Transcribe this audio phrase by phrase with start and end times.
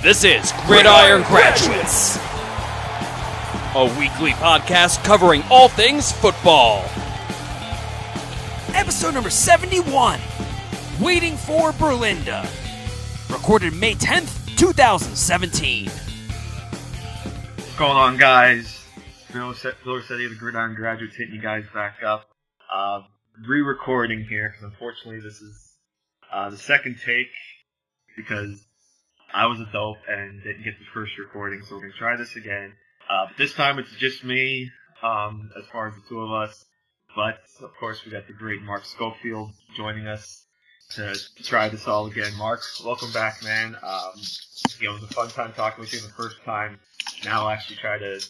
[0.00, 2.18] This is Gridiron Graduates,
[3.74, 6.84] a weekly podcast covering all things football.
[8.76, 10.20] Episode number 71
[11.00, 12.44] Waiting for Berlinda.
[13.28, 15.86] Recorded May 10th, 2017.
[17.56, 18.84] What's going on, guys?
[19.32, 22.28] Bill City of the Gridiron Graduates hitting you guys back up.
[22.72, 23.00] Uh,
[23.48, 25.72] re-recording here because unfortunately this is
[26.32, 27.32] uh, the second take
[28.16, 28.67] because
[29.32, 32.36] I was a dope and didn't get the first recording, so we're gonna try this
[32.36, 32.72] again.
[33.08, 34.70] Uh, this time it's just me,
[35.02, 36.64] um, as far as the two of us.
[37.14, 40.44] But of course we got the great Mark Schofield joining us
[40.90, 42.32] to try this all again.
[42.36, 43.76] Mark, welcome back, man.
[43.82, 44.12] Um,
[44.80, 46.78] you know, it was a fun time talking with you the first time.
[47.24, 48.20] Now I'll actually try to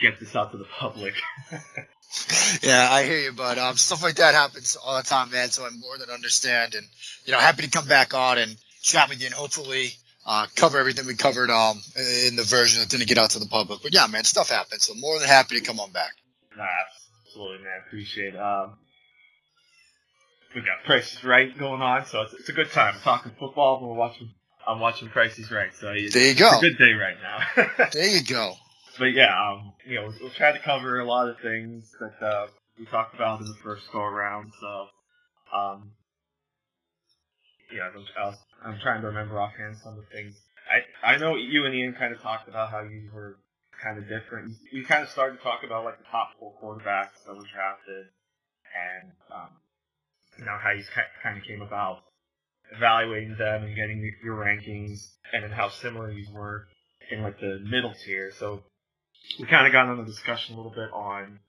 [0.00, 1.14] get this out to the public.
[2.62, 3.58] yeah, I hear you, bud.
[3.58, 5.50] Um, stuff like that happens all the time, man.
[5.50, 6.86] So I'm more than understand, and
[7.24, 9.92] you know, happy to come back on and chat with you, and hopefully
[10.26, 11.80] uh, cover everything we covered um
[12.26, 13.80] in the version that didn't get out to the public.
[13.82, 14.84] But yeah, man, stuff happens.
[14.84, 16.12] So more than happy to come on back.
[16.56, 16.64] Nah,
[17.26, 17.80] absolutely, man.
[17.86, 18.40] Appreciate it.
[18.40, 18.74] Um,
[20.54, 22.94] we got Price Right going on, so it's, it's a good time.
[22.96, 23.86] I'm talking football.
[23.86, 24.30] We're watching.
[24.66, 25.72] I'm watching Prices Right.
[25.74, 26.48] So there you go.
[26.48, 27.88] It's a good day right now.
[27.92, 28.54] there you go.
[28.98, 32.46] But yeah, um, you know, we'll, try to cover a lot of things that uh,
[32.78, 34.52] we talked about in the first go around.
[34.58, 34.86] So,
[35.54, 35.90] um,
[37.72, 40.40] yeah, was, I'm trying to remember offhand some of the things.
[40.70, 43.38] I I know you and Ian kind of talked about how you were
[43.82, 44.50] kind of different.
[44.50, 47.46] You, you kind of started to talk about like the top four quarterbacks that were
[47.52, 48.06] drafted,
[48.74, 49.50] and um,
[50.38, 50.84] you know how you
[51.22, 52.02] kind of came about
[52.74, 56.66] evaluating them and getting your rankings, and then how similar you were
[57.10, 58.32] in like the middle tier.
[58.32, 58.62] So
[59.38, 61.40] we kind of got into the discussion a little bit on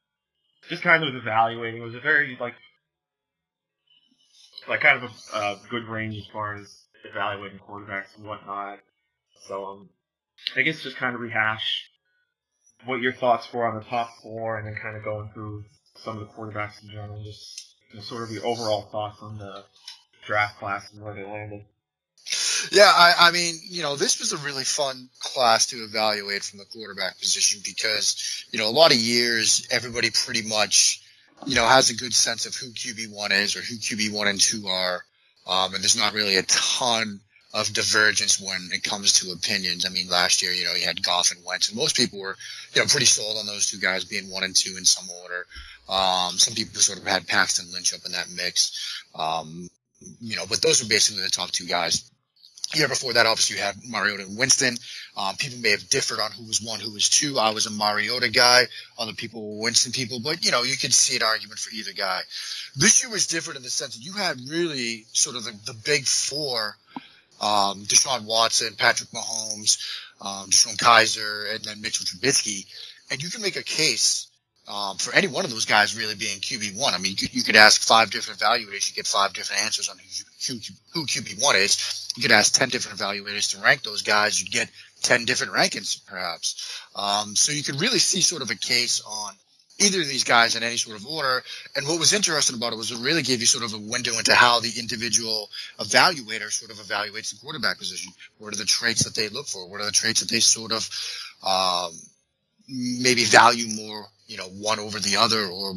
[0.70, 1.82] just kind of evaluating.
[1.82, 2.56] It was a very like
[4.68, 8.80] like kind of a uh, good range as far as evaluating quarterbacks and whatnot.
[9.48, 9.90] So um,
[10.56, 11.90] I guess just kind of rehash
[12.86, 15.66] what your thoughts were on the top four, and then kind of going through
[15.96, 19.38] some of the quarterbacks in general, just you know, sort of your overall thoughts on
[19.38, 19.64] the
[20.26, 21.66] draft class and where they landed.
[22.72, 26.60] Yeah, I, I mean, you know, this was a really fun class to evaluate from
[26.60, 31.02] the quarterback position because, you know, a lot of years everybody pretty much,
[31.46, 34.28] you know, has a good sense of who QB one is or who QB one
[34.28, 35.04] and two are.
[35.48, 37.22] Um, and there's not really a ton
[37.54, 39.86] of divergence when it comes to opinions.
[39.86, 42.36] I mean, last year, you know, you had Goff and Wentz, and most people were,
[42.74, 45.46] you know, pretty sold on those two guys being one and two in some order.
[45.90, 49.04] Um, some people sort of had Paxton Lynch up in that mix.
[49.16, 49.70] Um,
[50.20, 52.12] you know, but those are basically the top two guys.
[52.76, 54.76] Year before that, obviously, you had Mariota and Winston.
[55.16, 57.40] Um, people may have differed on who was one, who was two.
[57.40, 58.68] I was a Mariota guy.
[59.00, 61.94] Other people were Winston people, but you know, you could see an argument for either
[61.94, 62.22] guy.
[62.76, 65.74] This year was different in the sense that you had really sort of the, the
[65.86, 66.76] big four:
[67.40, 69.80] um, Deshaun Watson, Patrick Mahomes,
[70.20, 72.66] um, DeShone Kizer, and then Mitchell Trubisky,
[73.10, 74.27] and you can make a case
[74.68, 76.94] um, for any one of those guys really being QB one.
[76.94, 79.90] I mean, you could, you could ask five different evaluators, you get five different answers
[79.90, 80.60] on who, who,
[80.94, 82.10] who QB one is.
[82.16, 84.70] You could ask ten different evaluators to rank those guys, you'd get
[85.02, 86.82] ten different rankings, perhaps.
[86.96, 89.34] Um, so you could really see sort of a case on
[89.80, 91.44] either of these guys in any sort of order.
[91.76, 94.18] And what was interesting about it was it really gave you sort of a window
[94.18, 95.50] into how the individual
[95.80, 98.12] evaluator sort of evaluates the quarterback position.
[98.40, 99.68] What are the traits that they look for?
[99.70, 100.90] What are the traits that they sort of
[101.46, 101.94] um,
[102.68, 105.76] maybe value more you know, one over the other or,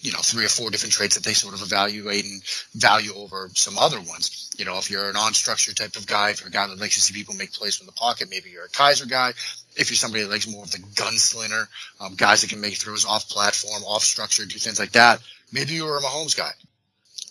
[0.00, 2.42] you know, three or four different traits that they sort of evaluate and
[2.74, 4.50] value over some other ones.
[4.56, 6.94] You know, if you're an unstructured type of guy, if you're a guy that likes
[6.94, 9.30] to see people make plays from the pocket, maybe you're a Kizer guy.
[9.76, 11.66] If you're somebody that likes more of the gunslinger,
[12.00, 15.20] um, guys that can make throws off platform, off structure, do things like that,
[15.52, 16.50] maybe you're a Mahomes guy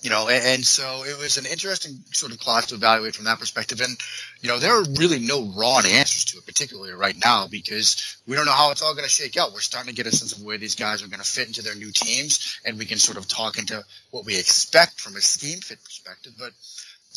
[0.01, 3.39] you know, and, so it was an interesting sort of class to evaluate from that
[3.39, 3.81] perspective.
[3.81, 3.97] And,
[4.39, 8.35] you know, there are really no raw answers to it, particularly right now, because we
[8.35, 9.51] don't know how it's all going to shake out.
[9.51, 11.61] We're starting to get a sense of where these guys are going to fit into
[11.61, 15.21] their new teams, and we can sort of talk into what we expect from a
[15.21, 16.33] scheme fit perspective.
[16.39, 16.51] But,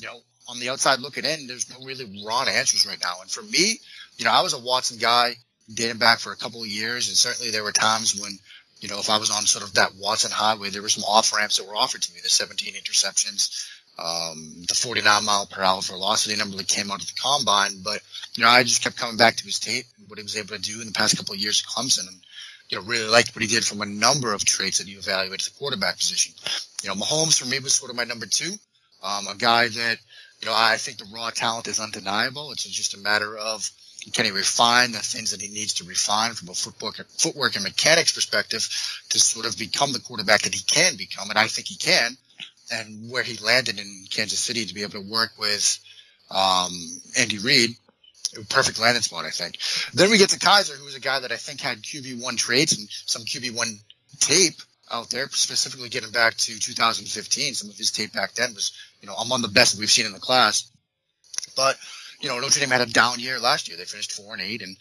[0.00, 0.19] you know,
[0.49, 3.20] on the outside looking in, there's no really raw answers right now.
[3.20, 3.78] And for me,
[4.19, 5.37] you know, I was a Watson guy
[5.73, 8.38] dating back for a couple of years, and certainly there were times when–
[8.82, 11.32] you know, if I was on sort of that Watson highway, there were some off
[11.32, 15.81] ramps that were offered to me, the 17 interceptions, um, the 49 mile per hour
[15.81, 17.81] velocity number that came out of the combine.
[17.84, 18.00] But,
[18.34, 20.56] you know, I just kept coming back to his tape and what he was able
[20.56, 22.17] to do in the past couple of years at Clemson and,
[22.70, 25.46] you know, really liked what he did from a number of traits that you evaluate
[25.46, 26.35] at the quarterback position.
[26.82, 28.52] You know, Mahomes for me was sort of my number two,
[29.05, 29.99] um, a guy that,
[30.40, 32.50] you know, I think the raw talent is undeniable.
[32.50, 33.70] It's just a matter of,
[34.12, 37.64] can he refine the things that he needs to refine from a footwork, footwork and
[37.64, 38.69] mechanics perspective
[39.10, 41.31] to sort of become the quarterback that he can become?
[41.31, 42.16] And I think he can.
[42.72, 45.78] And where he landed in Kansas City to be able to work with
[46.31, 46.72] um,
[47.19, 47.76] Andy Reid,
[48.49, 49.58] perfect landing spot, I think.
[49.93, 52.76] Then we get to Kizer, who was a guy that I think had QB1 traits
[52.76, 53.78] and some QB1
[54.20, 54.54] tape
[54.90, 57.54] out there, specifically getting back to 2015.
[57.54, 60.06] Some of his tape back then was, you know, among the best that we've seen
[60.06, 60.70] in the class.
[61.56, 61.76] But,
[62.23, 63.77] you know, Notre Dame had a down year last year.
[63.77, 64.77] They finished four and eight, and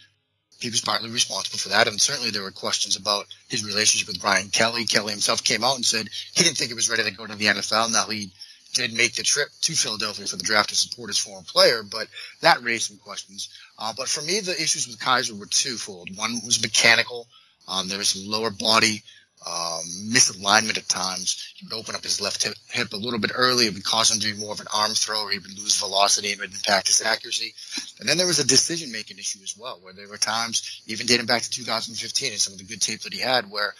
[0.59, 1.87] he was partly responsible for that.
[1.87, 4.85] And certainly there were questions about his relationship with Brian Kelly.
[4.85, 7.35] Kelly himself came out and said he didn't think he was ready to go to
[7.35, 7.91] the NFL.
[7.91, 8.31] Now he
[8.73, 12.07] did make the trip to Philadelphia for the draft to support his former player, but
[12.41, 13.49] that raised some questions.
[13.77, 16.15] Uh, but for me, the issues with Kizer were twofold.
[16.15, 17.27] One was mechanical.
[17.67, 19.03] Um, there was lower body
[19.45, 21.53] um, misalignment at times.
[21.55, 23.65] He would open up his left hip, hip, a little bit early.
[23.65, 25.31] It would cause him to be more of an arm thrower.
[25.31, 27.53] He would lose velocity and would impact his accuracy.
[27.99, 31.07] And then there was a decision making issue as well, where there were times, even
[31.07, 33.73] dating back to 2015 and some of the good tape that he had, where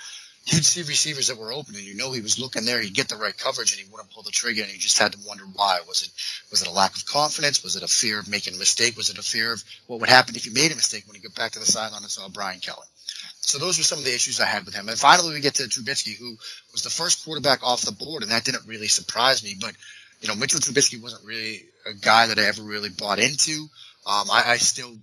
[0.46, 3.10] you'd see receivers that were open and you know he was looking there, he'd get
[3.10, 5.44] the right coverage and he wouldn't pull the trigger and you just had to wonder
[5.54, 5.80] why.
[5.88, 6.10] Was it
[6.50, 7.64] was it a lack of confidence?
[7.64, 8.98] Was it a fear of making a mistake?
[8.98, 11.22] Was it a fear of what would happen if you made a mistake when you
[11.22, 12.88] get back to the sideline and saw Brian Kelly?
[13.42, 14.88] So those were some of the issues I had with him.
[14.88, 16.38] And finally, we get to Trubisky, who
[16.72, 19.56] was the first quarterback off the board, and that didn't really surprise me.
[19.60, 19.74] But
[20.22, 23.68] you know, Mitchell Trubisky wasn't really a guy that I ever really bought into.
[24.06, 24.96] Um, I, I still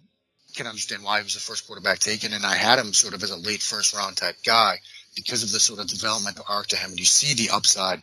[0.55, 3.23] can understand why he was the first quarterback taken, and I had him sort of
[3.23, 4.79] as a late first round type guy
[5.17, 8.01] because of the sort of developmental arc to him, and you see the upside.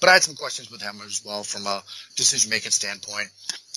[0.00, 1.82] But I had some questions with him as well from a
[2.16, 3.28] decision making standpoint.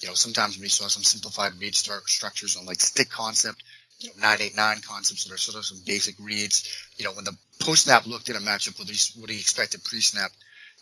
[0.01, 3.63] You know, sometimes we saw some simplified read structures on like stick concept,
[4.05, 6.87] you know, 989 concepts that are sort of some basic reads.
[6.97, 10.01] You know, when the post snap looked at a matchup with what he expected pre
[10.01, 10.31] snap,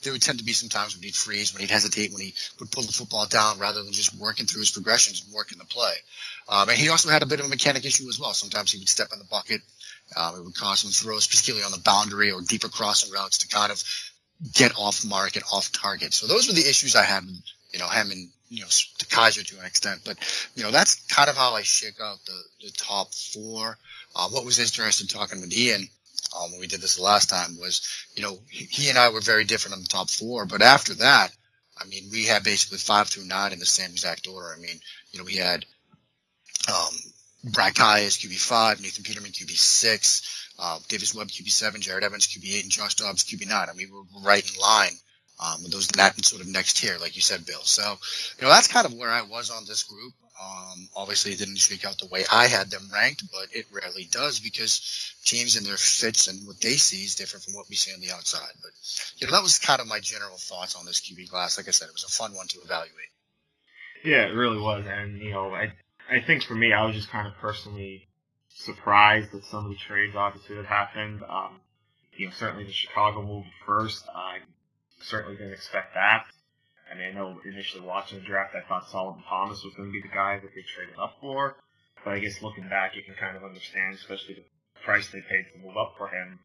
[0.04, 2.34] there would tend to be some times when he'd freeze, when he'd hesitate, when he
[2.60, 5.66] would pull the football down rather than just working through his progressions and working the
[5.66, 5.94] play.
[6.50, 8.34] Um, and he also had a bit of a mechanic issue as well.
[8.34, 9.62] Sometimes he would step in the bucket.
[10.18, 13.48] Um, it would cause some throws, particularly on the boundary or deeper crossing routes to
[13.48, 13.82] kind of
[14.54, 16.14] get off mark and off target.
[16.14, 17.24] So those were the issues I had
[17.74, 20.02] you know, him and you know, to Kizer to an extent.
[20.06, 20.18] But,
[20.56, 23.78] you know, that's kind of how I shake out the, the top four.
[24.16, 25.88] Uh, what was interesting talking with Ian
[26.38, 27.82] um, when we did this last time was,
[28.16, 30.46] you know, he, and I were very different on the top four.
[30.46, 31.30] But after that,
[31.82, 34.54] I mean, we had basically five through nine in the same exact order.
[34.56, 34.80] I mean,
[35.12, 35.66] you know, we had
[36.70, 36.94] um,
[37.44, 42.72] Brad Kaaya as QB5, Nathan Peterman QB6, uh, Davis Webb QB7, Jerod Evans QB8, and
[42.72, 43.68] Josh Dobbs QB9.
[43.68, 44.94] I mean, we're right in line
[45.40, 47.64] um, those that sort of next tier, like you said, Bill.
[47.64, 47.98] So,
[48.38, 50.14] you know, that's kind of where I was on this group.
[50.42, 54.08] Um, obviously, it didn't shake out the way I had them ranked, but it rarely
[54.10, 57.76] does because teams and their fits and what they see is different from what we
[57.76, 58.54] see on the outside.
[58.62, 58.72] But,
[59.18, 61.58] you know, that was kind of my general thoughts on this QB class.
[61.58, 63.12] Like I said, it was a fun one to evaluate.
[64.04, 64.86] Yeah, it really was.
[64.88, 65.74] And, you know, I,
[66.10, 68.08] I think for me, I was just kind of personally
[68.50, 71.22] surprised that some of the trades obviously that happened.
[71.28, 71.60] Um,
[72.18, 74.06] you know, certainly the Chicago move first.
[74.14, 74.40] I
[75.04, 76.26] certainly didn't expect that.
[76.92, 79.94] I mean, I know initially watching the draft, I thought Solomon Thomas was going to
[79.94, 81.56] be the guy that they traded up for.
[82.04, 84.44] But I guess looking back, you can kind of understand, especially the
[84.84, 86.40] price they paid to move up for him.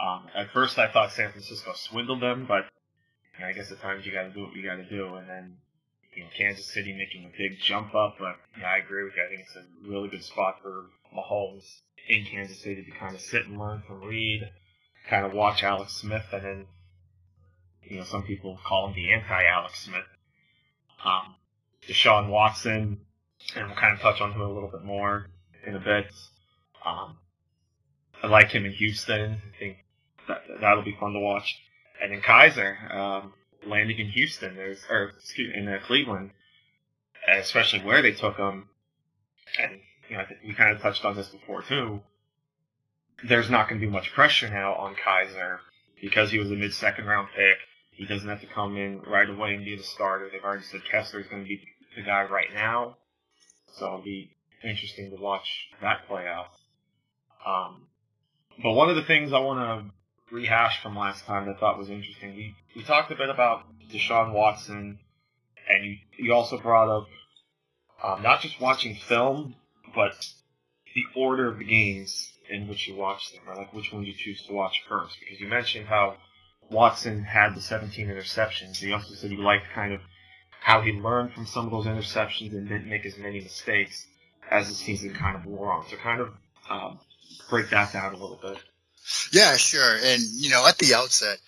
[0.00, 2.64] Um, at first, I thought San Francisco swindled them, but
[3.34, 5.14] you know, I guess at times you got to do what you got to do.
[5.14, 5.56] And then,
[6.16, 9.24] you know, Kansas City making a big jump up, but yeah, I agree with you.
[9.24, 11.64] I think it's a really good spot for Mahomes
[12.08, 14.48] in Kansas City to kind of sit and learn from Reid,
[15.08, 16.66] kind of watch Alex Smith, and then
[17.88, 20.04] you know, some people call him the anti-Alex Smith.
[21.04, 21.34] Um,
[21.86, 23.00] Deshaun Watson,
[23.54, 25.28] and we'll kind of touch on him a little bit more
[25.66, 26.06] in a bit.
[26.84, 27.18] Um,
[28.22, 29.32] I like him in Houston.
[29.54, 29.84] I think
[30.28, 31.60] that, that'll be fun to watch.
[32.02, 33.34] And then Kizer um,
[33.66, 36.30] landing in Houston, there's, or excuse in uh, Cleveland,
[37.28, 38.68] especially where they took him.
[39.60, 42.00] And, you know, we kind of touched on this before too.
[43.22, 45.58] There's not going to be much pressure now on Kizer
[46.00, 47.58] because he was a mid second round pick
[47.94, 50.28] he doesn't have to come in right away and be the starter.
[50.30, 51.62] They've already said Kessler is going to be
[51.96, 52.96] the guy right now,
[53.72, 56.50] so it'll be interesting to watch that play out.
[57.46, 57.86] Um,
[58.62, 61.78] but one of the things I want to rehash from last time that I thought
[61.78, 64.98] was interesting, we, we talked a bit about Deshaun Watson,
[65.68, 67.06] and you, you also brought up
[68.02, 69.54] um, not just watching film,
[69.94, 70.14] but
[70.94, 74.12] the order of the games in which you watch them, or like which one you
[74.12, 75.16] choose to watch first.
[75.20, 76.16] Because you mentioned how
[76.74, 78.76] Watson had the 17 interceptions.
[78.76, 80.00] He also said he liked kind of
[80.60, 84.06] how he learned from some of those interceptions and didn't make as many mistakes
[84.50, 85.86] as the season kind of wore on.
[85.88, 86.34] So kind of
[86.68, 86.98] um,
[87.48, 88.58] break that down a little bit.
[89.32, 89.96] Yeah, sure.
[90.02, 91.38] And, you know, at the outset,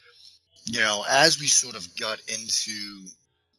[0.65, 2.73] you know, as we sort of got into,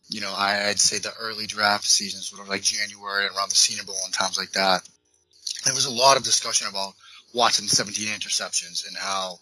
[0.10, 3.56] you know, I'd say the early draft season, sort of like January and around the
[3.56, 4.88] Senior Bowl and times like that,
[5.66, 6.94] there was a lot of discussion about
[7.34, 9.40] Watson's 17 interceptions and how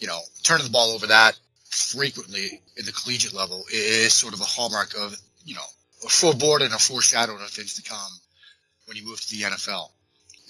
[0.00, 1.38] you know, turning the ball over that
[1.70, 5.62] frequently in the collegiate level is sort of a hallmark of, you know,
[6.04, 8.12] a board and a foreshadowing of things to come.
[8.86, 9.88] when you move to the NFL.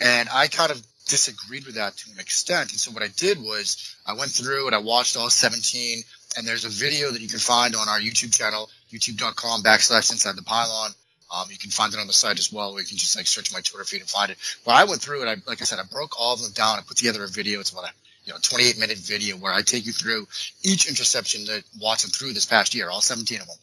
[0.00, 2.70] And I kind of disagreed with that to an extent.
[2.70, 6.02] And so what I did was I went through and I watched all 17.
[6.38, 10.36] And there's a video that you can find on our YouTube channel, youtube.com backslash inside
[10.36, 10.92] the pylon.
[11.34, 13.26] Um, you can find it on the site as well, or you can just like
[13.26, 14.38] search my Twitter feed and find it.
[14.64, 15.28] But I went through it.
[15.28, 16.78] I, like I said, I broke all of them down.
[16.78, 17.60] I put together a video.
[17.60, 17.92] It's about a
[18.30, 20.28] you know 28 minute video where I take you through
[20.62, 23.56] each interception that Watson threw this past year, all 17 of them.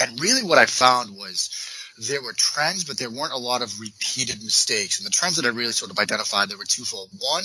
[0.00, 1.50] And really, what I found was
[1.96, 4.98] there were trends, but there weren't a lot of repeated mistakes.
[4.98, 7.10] And the trends that I really sort of identified, there were twofold.
[7.20, 7.44] One,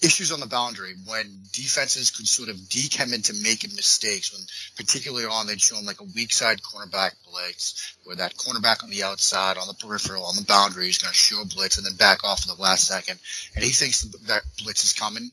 [0.00, 4.40] issues on the boundary when defenses could sort of deke him into making mistakes when
[4.76, 8.90] particularly on they'd show him like a weak side cornerback blitz where that cornerback on
[8.90, 11.96] the outside on the peripheral on the boundary is going to show blitz and then
[11.96, 13.18] back off in the last second
[13.56, 15.32] and he thinks that blitz is coming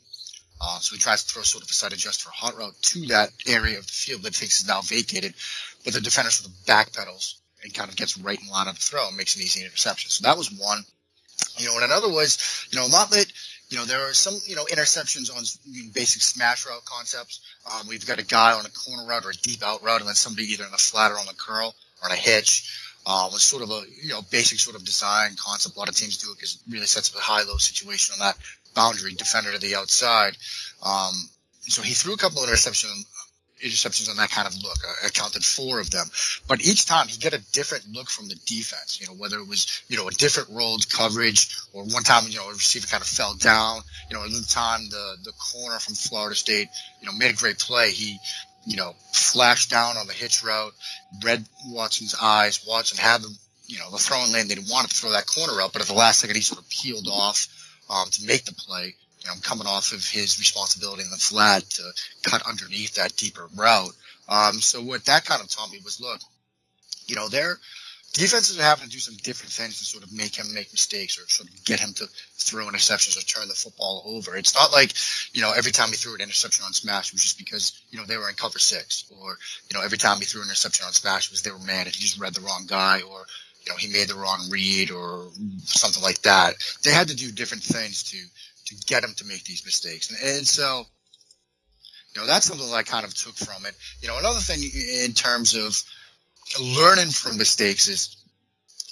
[0.61, 2.75] uh, so he tries to throw sort of a side adjust for a hot route
[2.81, 5.33] to that area of the field that he thinks is now vacated
[5.85, 8.81] but the defender sort of backpedals and kind of gets right in line of the
[8.81, 10.09] throw and makes an easy interception.
[10.09, 10.83] So that was one.
[11.57, 13.31] You know, and another was, you know, Motlett,
[13.69, 15.43] you know, there are some, you know, interceptions on
[15.93, 17.41] basic smash route concepts.
[17.71, 20.07] Um, we've got a guy on a corner route or a deep out route, and
[20.07, 22.81] then somebody either in a flat or on a curl or on a hitch.
[23.07, 25.75] Uh, was sort of a, you know, basic sort of design concept.
[25.75, 28.27] A lot of teams do it because it really sets up a high-low situation on
[28.27, 28.35] that
[28.75, 30.37] boundary defender to the outside.
[30.85, 31.13] Um,
[31.61, 33.05] so he threw a couple of interceptions
[33.63, 34.77] interceptions on that kind of look.
[35.03, 36.05] I, counted four of them,
[36.47, 38.99] but each time he got a different look from the defense.
[38.99, 42.37] You know, whether it was you know a different rolled coverage, or one time you
[42.37, 43.81] know a receiver kind of fell down.
[44.09, 46.67] You know, another time the the corner from Florida State,
[47.01, 47.91] you know, made a great play.
[47.91, 48.19] He
[48.65, 50.73] you know flashed down on the hitch route,
[51.23, 52.65] read Watson's eyes.
[52.67, 53.33] Watson had the
[53.67, 54.47] you know the throwing lane.
[54.47, 56.61] They didn't want to throw that corner out, but at the last second he sort
[56.61, 57.47] of peeled off
[57.89, 61.63] um, to make the play you know, coming off of his responsibility in the flat
[61.71, 61.83] to
[62.23, 63.95] cut underneath that deeper route.
[64.29, 66.19] Um, so what that kind of taught me was, look,
[67.07, 67.57] you know, their
[68.13, 71.19] defenses are having to do some different things to sort of make him make mistakes
[71.19, 74.35] or sort of get him to throw interceptions or turn the football over.
[74.35, 74.93] It's not like,
[75.33, 78.05] you know, every time he threw an interception on smash was just because, you know,
[78.05, 79.37] they were in cover six or,
[79.69, 81.95] you know, every time he threw an interception on smash was they were mad and
[81.95, 83.25] he just read the wrong guy or,
[83.65, 85.29] you know, he made the wrong read or
[85.63, 86.55] something like that.
[86.83, 88.17] They had to do different things to
[88.67, 90.09] to get him to make these mistakes.
[90.09, 90.85] And, and so,
[92.13, 93.75] you know, that's something that I kind of took from it.
[94.01, 94.59] You know, another thing
[95.05, 95.79] in terms of
[96.59, 98.17] learning from mistakes is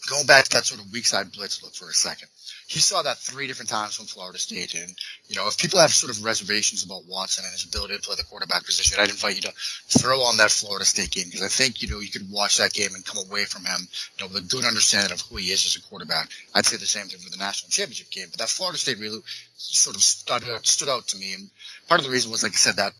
[0.10, 2.28] going back to that sort of weak side blitz look for a second
[2.74, 4.74] he saw that three different times from Florida State.
[4.74, 4.96] And,
[5.28, 8.16] you know, if people have sort of reservations about Watson and his ability to play
[8.18, 9.54] the quarterback position, I'd invite you to
[10.00, 12.74] throw on that Florida State game because I think, you know, you could watch that
[12.74, 13.88] game and come away from him,
[14.18, 16.30] you know, with a good understanding of who he is as a quarterback.
[16.56, 19.20] I'd say the same thing for the national championship game, but that Florida State really
[19.56, 21.34] sort of stood out, stood out to me.
[21.34, 21.52] And
[21.88, 22.94] part of the reason was, like I said, that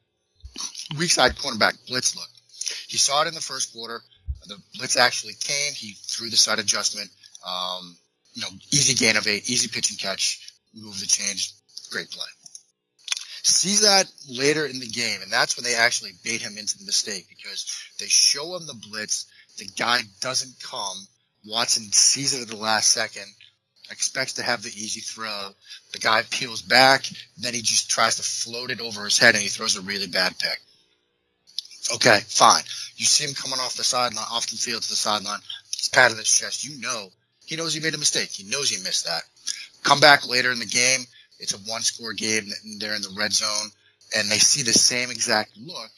[1.00, 2.30] weak side cornerback blitz look.
[2.88, 4.02] He saw it in the first quarter.
[4.46, 5.74] The blitz actually came.
[5.74, 7.10] He threw the side adjustment.
[7.42, 7.98] Um,
[8.34, 11.54] you know, easy gain of eight, easy pitch and catch, move the change,
[11.92, 12.26] great play.
[13.46, 16.86] Sees that later in the game, and that's when they actually bait him into the
[16.86, 17.66] mistake because
[18.00, 19.26] they show him the blitz.
[19.58, 20.98] The guy doesn't come.
[21.46, 23.26] Watson sees it at the last second,
[23.92, 25.50] expects to have the easy throw.
[25.92, 27.06] The guy peels back,
[27.38, 30.08] then he just tries to float it over his head and he throws a really
[30.08, 30.60] bad pick.
[31.96, 32.64] Okay, fine.
[32.96, 35.42] You see him coming off the sideline, off the field to the sideline.
[35.76, 36.64] He's patting his chest.
[36.64, 37.10] You know
[37.46, 38.30] he knows he made a mistake.
[38.30, 39.24] He knows he missed that.
[39.84, 41.02] Come back later in the game.
[41.40, 42.48] It's a one score game.
[42.80, 43.70] They're in the red zone
[44.16, 45.92] and they see the same exact look.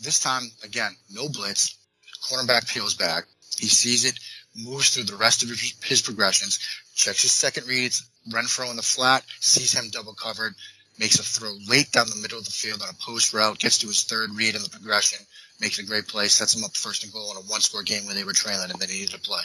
[0.00, 1.76] This time, again, no blitz.
[2.24, 3.24] Cornerback peels back.
[3.58, 4.18] He sees it,
[4.56, 6.58] moves through the rest of his progressions,
[6.94, 10.54] checks his second reads, Renfrow in the flat, sees him double covered,
[10.98, 13.78] makes a throw late down the middle of the field on a post route, gets
[13.78, 15.18] to his third read in the progression,
[15.60, 18.04] makes a great play, sets him up first and goal in a one score game
[18.06, 19.42] where they were trailing and then he needed to play.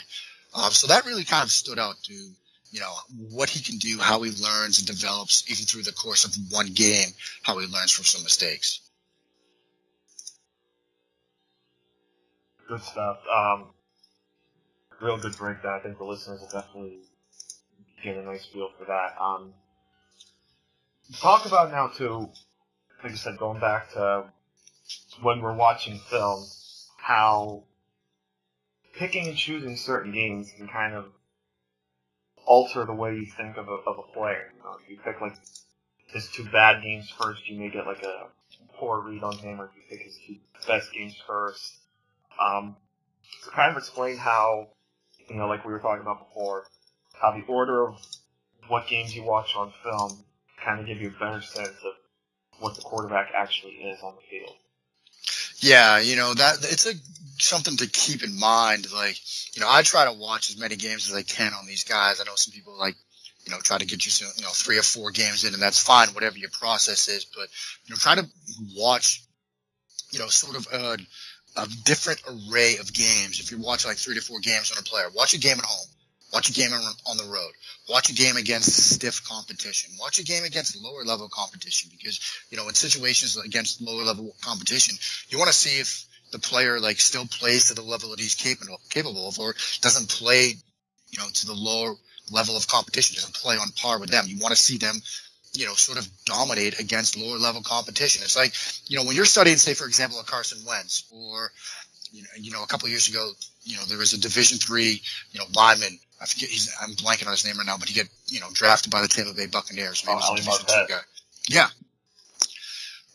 [0.54, 2.92] Um, so that really kind of stood out to, you know,
[3.30, 6.68] what he can do, how he learns and develops even through the course of one
[6.72, 7.08] game,
[7.42, 8.80] how he learns from some mistakes.
[12.68, 13.18] Good stuff.
[13.34, 13.66] Um,
[15.00, 15.78] real good breakdown.
[15.78, 16.98] I think the listeners will definitely
[18.02, 19.16] get a nice feel for that.
[19.20, 19.52] Um,
[21.20, 22.28] talk about now too,
[23.02, 24.24] like I said, going back to
[25.22, 26.46] when we're watching film,
[26.96, 27.64] how
[28.98, 31.06] picking and choosing certain games can kind of
[32.44, 34.52] alter the way you think of a, of a player.
[34.56, 35.36] You know, if you pick like
[36.08, 38.26] his two bad games first, you may get like a
[38.74, 40.36] poor read on him, or if you pick his two
[40.66, 41.76] best games first.
[42.40, 42.76] Um,
[43.44, 44.68] to kind of explain how,
[45.28, 46.64] you know, like we were talking about before,
[47.20, 47.96] how the order of
[48.68, 50.24] what games you watch on film
[50.64, 51.92] kind of give you a better sense of
[52.60, 54.56] what the quarterback actually is on the field.
[55.60, 56.94] Yeah, you know that it's a
[57.40, 58.90] something to keep in mind.
[58.92, 59.18] Like,
[59.54, 62.20] you know, I try to watch as many games as I can on these guys.
[62.20, 62.96] I know some people like,
[63.44, 65.62] you know, try to get you, some, you know, three or four games in, and
[65.62, 67.24] that's fine, whatever your process is.
[67.24, 67.48] But
[67.86, 68.26] you know, try to
[68.76, 69.24] watch,
[70.12, 70.98] you know, sort of a,
[71.56, 73.40] a different array of games.
[73.40, 75.64] If you're watching like three to four games on a player, watch a game at
[75.64, 75.88] home.
[76.32, 77.52] Watch a game on the road.
[77.88, 79.94] Watch a game against stiff competition.
[79.98, 82.20] Watch a game against lower level competition because,
[82.50, 84.96] you know, in situations against lower level competition,
[85.30, 88.34] you want to see if the player like still plays to the level that he's
[88.34, 90.52] capable capable of, or doesn't play,
[91.08, 91.94] you know, to the lower
[92.30, 94.26] level of competition, doesn't play on par with them.
[94.28, 94.96] You want to see them,
[95.54, 98.22] you know, sort of dominate against lower level competition.
[98.22, 98.52] It's like,
[98.90, 101.50] you know, when you're studying, say, for example, a Carson Wentz, or
[102.12, 103.32] you know, you know, a couple years ago,
[103.64, 105.00] you know, there was a Division three,
[105.32, 105.98] you know, lineman.
[106.20, 108.48] I forget, he's, I'm blanking on his name right now, but he get, you know,
[108.52, 110.04] drafted by the Tampa Bay Buccaneers.
[110.06, 111.02] Oh, Ali Marpet.
[111.48, 111.68] Yeah,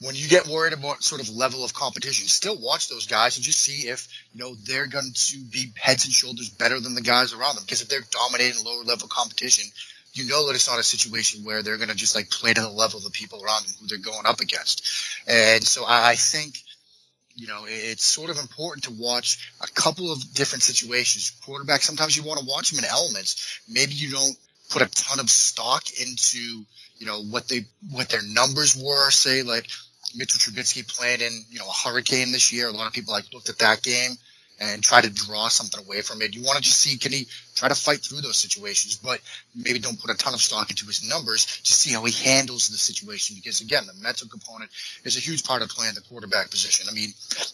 [0.03, 3.45] when you get worried about sort of level of competition, still watch those guys and
[3.45, 7.01] just see if you know they're going to be heads and shoulders better than the
[7.01, 7.63] guys around them.
[7.63, 9.69] Because if they're dominating lower level competition,
[10.13, 12.61] you know that it's not a situation where they're going to just like play to
[12.61, 14.85] the level of the people around them who they're going up against.
[15.25, 16.61] And so I think
[17.35, 21.31] you know it's sort of important to watch a couple of different situations.
[21.45, 23.61] Quarterback, sometimes you want to watch them in elements.
[23.67, 24.37] Maybe you don't
[24.69, 26.65] put a ton of stock into
[26.97, 29.67] you know what they what their numbers were say like
[30.15, 32.67] Mitchell Trubisky played in, you know, a hurricane this year.
[32.67, 34.11] A lot of people like looked at that game
[34.63, 36.33] and try to draw something away from it.
[36.33, 39.19] You want to just see can he try to fight through those situations, but
[39.55, 42.67] maybe don't put a ton of stock into his numbers to see how he handles
[42.69, 43.35] the situation.
[43.35, 44.71] Because again, the mental component
[45.03, 46.87] is a huge part of playing the quarterback position.
[46.89, 47.09] I mean,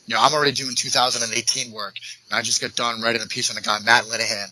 [0.05, 1.95] you know, I'm already doing 2018 work,
[2.29, 4.47] and I just got done writing a piece on a guy, Matt Linehan,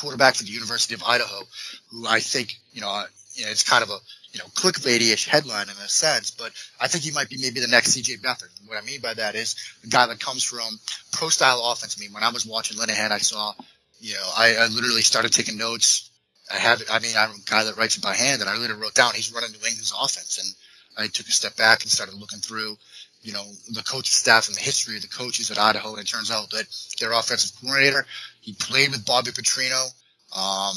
[0.00, 1.42] quarterback for the University of Idaho,
[1.90, 3.04] who I think, you know, uh,
[3.34, 3.98] you know, it's kind of a
[4.36, 7.68] you know clickbaity-ish headline in a sense, but I think he might be maybe the
[7.68, 8.50] next CJ Beathard.
[8.66, 10.78] What I mean by that is a guy that comes from
[11.10, 11.96] pro style offense.
[11.98, 13.54] I mean, when I was watching Linehan, I saw,
[13.98, 16.10] you know, I, I literally started taking notes.
[16.52, 18.82] I have, I mean, I'm a guy that writes it by hand, and I literally
[18.82, 22.14] wrote down he's running New England's offense, and I took a step back and started
[22.16, 22.76] looking through,
[23.22, 26.08] you know, the coaching staff and the history of the coaches at Idaho, and it
[26.08, 26.66] turns out that
[27.00, 28.04] their offensive coordinator,
[28.42, 29.88] he played with Bobby Petrino.
[30.36, 30.76] Um,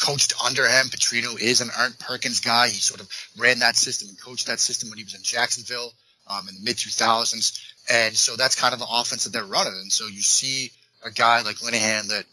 [0.00, 0.86] coached under him.
[0.86, 2.68] Petrino is an Erhardt Perkins guy.
[2.68, 5.92] He sort of ran that system and coached that system when he was in Jacksonville
[6.28, 7.60] um, in the mid 2000s.
[7.90, 9.74] And so that's kind of the offense that they're running.
[9.74, 10.70] And so you see
[11.04, 12.24] a guy like Linehan that,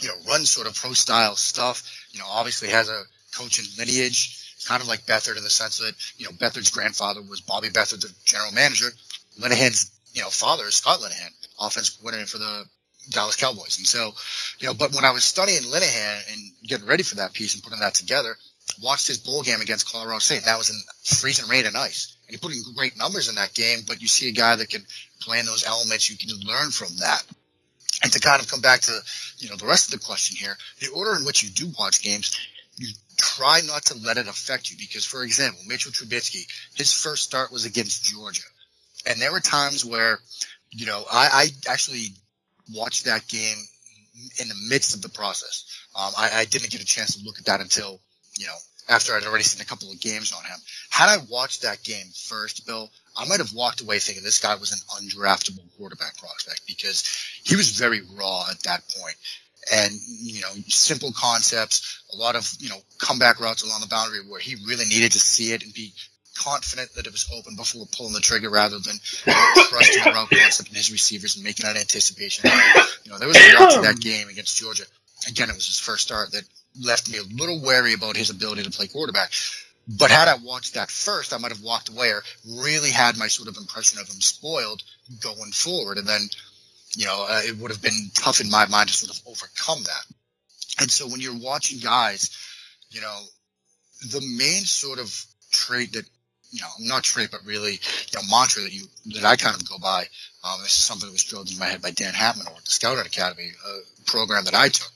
[0.00, 3.02] you know, runs sort of pro style stuff, you know, obviously has a
[3.36, 4.56] coaching lineage.
[4.66, 8.00] kind of like Beathard in the sense that, you know, Beathard's grandfather was Bobby Beathard,
[8.00, 8.88] the general manager.
[9.38, 12.64] Linehan's, you know, father is Scott Linehan, offensive coordinator for the
[13.10, 13.78] Dallas Cowboys.
[13.78, 14.12] And so,
[14.58, 17.62] you know, but when I was studying Linehan and getting ready for that piece and
[17.62, 18.36] putting that together,
[18.82, 20.44] watched his bowl game against Colorado State.
[20.44, 22.16] That was in freezing rain and ice.
[22.26, 24.70] And he put in great numbers in that game, but you see a guy that
[24.70, 24.84] can
[25.20, 26.08] play in those elements.
[26.10, 27.22] You can learn from that.
[28.02, 28.98] And to kind of come back to,
[29.38, 32.02] you know, the rest of the question here, the order in which you do watch
[32.02, 32.38] games,
[32.76, 37.24] you try not to let it affect you because, for example, Mitchell Trubisky, his first
[37.24, 38.42] start was against Georgia.
[39.06, 40.18] And there were times where,
[40.70, 41.28] you know, I,
[41.66, 42.06] I actually
[42.74, 43.56] watched that game
[44.40, 45.64] in the midst of the process.
[45.94, 48.00] Um, I, I didn't get a chance to look at that until,
[48.38, 48.56] you know,
[48.88, 50.58] after I'd already seen a couple of games on him.
[50.90, 54.54] Had I watched that game first, Bill, I might have walked away thinking this guy
[54.56, 57.04] was an undraftable quarterback prospect because
[57.44, 59.16] he was very raw at that point.
[59.72, 64.20] And, you know, simple concepts, a lot of, you know, comeback routes along the boundary
[64.26, 65.92] where he really needed to see it and be
[66.38, 70.70] confident that it was open before pulling the trigger rather than trusting the route concept
[70.70, 72.50] in his receivers and making that anticipation.
[73.04, 74.84] You know, there was a lot to that game against Georgia.
[75.28, 76.44] Again, it was his first start that
[76.82, 79.32] left me a little wary about his ability to play quarterback.
[79.88, 83.26] But had I watched that first, I might have walked away or really had my
[83.26, 84.82] sort of impression of him spoiled
[85.20, 85.98] going forward.
[85.98, 86.22] And then,
[86.96, 89.82] you know, uh, it would have been tough in my mind to sort of overcome
[89.82, 90.04] that.
[90.80, 92.30] And so when you're watching guys,
[92.90, 93.20] you know,
[94.10, 96.06] the main sort of trait that
[96.50, 99.54] you know, I'm not trait, but really, you know, mantra that you, that I kind
[99.54, 100.06] of go by.
[100.44, 102.70] Um, this is something that was drilled in my head by Dan Hatman or the
[102.70, 103.52] Scouting Academy,
[104.06, 104.90] program that I took,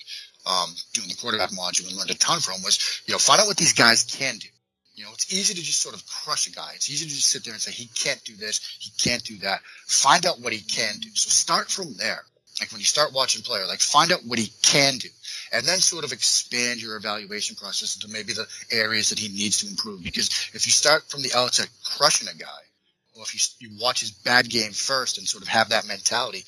[0.47, 3.47] um, doing the quarterback module and learned a ton from was, you know, find out
[3.47, 4.49] what these guys can do.
[4.95, 6.71] You know, it's easy to just sort of crush a guy.
[6.75, 8.61] It's easy to just sit there and say, he can't do this.
[8.79, 9.61] He can't do that.
[9.87, 11.09] Find out what he can do.
[11.15, 12.23] So start from there.
[12.61, 15.09] Like when you start watching player, like find out what he can do
[15.55, 19.59] and then sort of expand your evaluation process into maybe the areas that he needs
[19.59, 20.03] to improve.
[20.03, 22.63] Because if you start from the outset crushing a guy,
[23.17, 26.43] or if you, you watch his bad game first and sort of have that mentality,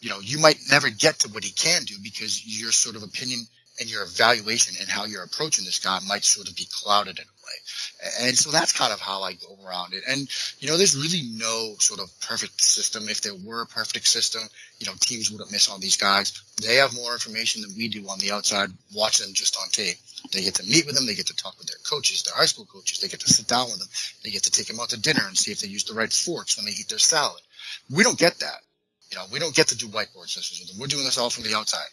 [0.00, 3.02] you know, you might never get to what he can do because your sort of
[3.02, 3.40] opinion
[3.80, 7.24] and your evaluation and how you're approaching this guy might sort of be clouded in
[7.24, 8.26] a way.
[8.28, 10.04] And so that's kind of how I go around it.
[10.08, 10.28] And,
[10.60, 13.08] you know, there's really no sort of perfect system.
[13.08, 14.42] If there were a perfect system,
[14.84, 16.42] you know, teams wouldn't miss on these guys.
[16.62, 19.96] They have more information than we do on the outside, watching them just on tape.
[20.32, 21.06] They get to meet with them.
[21.06, 23.00] They get to talk with their coaches, their high school coaches.
[23.00, 23.88] They get to sit down with them.
[24.22, 26.12] They get to take them out to dinner and see if they use the right
[26.12, 27.40] forks when they eat their salad.
[27.90, 28.60] We don't get that.
[29.10, 30.80] You know, we don't get to do whiteboard sessions with them.
[30.80, 31.88] We're doing this all from the outside.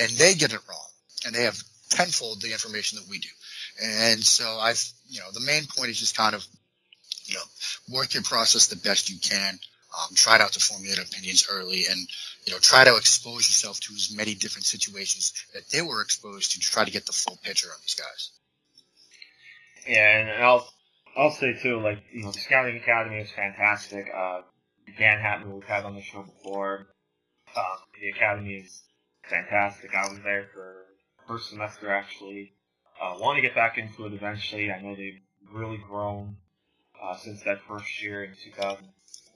[0.00, 0.88] And they get it wrong.
[1.24, 1.58] And they have
[1.90, 3.28] tenfold the information that we do.
[3.82, 6.46] And so I've, you know, the main point is just kind of,
[7.24, 9.58] you know, work your process the best you can.
[9.98, 11.98] Um, try out to formulate opinions early and,
[12.44, 16.52] you know, try to expose yourself to as many different situations that they were exposed
[16.52, 18.30] to to try to get the full picture on these guys.
[19.88, 20.68] Yeah, and I'll,
[21.16, 24.10] I'll say too, like, you know, the Scouting Academy is fantastic.
[24.14, 24.42] Uh,
[24.98, 26.88] Dan Hatman, we've had on the show before.
[27.56, 28.82] Um, the Academy is
[29.22, 29.94] fantastic.
[29.94, 30.84] I was there for
[31.26, 32.52] first semester actually.
[33.00, 34.70] Uh, want to get back into it eventually.
[34.70, 35.20] I know they've
[35.52, 36.36] really grown
[37.02, 38.34] uh, since that first year in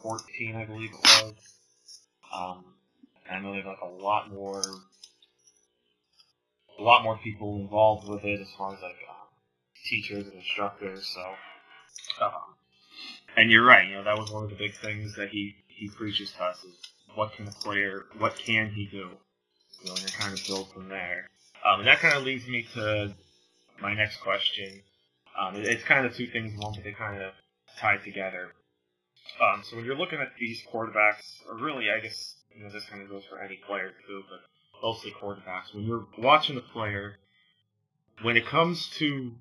[0.03, 1.35] 2014, I believe it was.
[2.35, 2.65] Um,
[3.31, 4.63] I know they've like a lot more,
[6.79, 9.29] a lot more people involved with it as far as like um,
[9.85, 11.07] teachers and instructors.
[11.07, 12.55] So, um,
[13.37, 13.89] and you're right.
[13.89, 16.65] You know that was one of the big things that he he preaches to us
[16.65, 16.75] is
[17.15, 19.11] what can a player, what can he do?
[19.83, 21.29] You know, and kind of build from there.
[21.65, 23.15] Um, and that kind of leads me to
[23.81, 24.83] my next question.
[25.39, 27.33] Um, it's kind of two things in one, but they kind of
[27.79, 28.53] tie together.
[29.41, 32.85] Um, so when you're looking at these quarterbacks, or really, I guess you know this
[32.85, 34.41] kind of goes for any player too, but
[34.83, 35.75] mostly quarterbacks.
[35.75, 37.17] When you're watching the player,
[38.23, 39.33] when it comes to,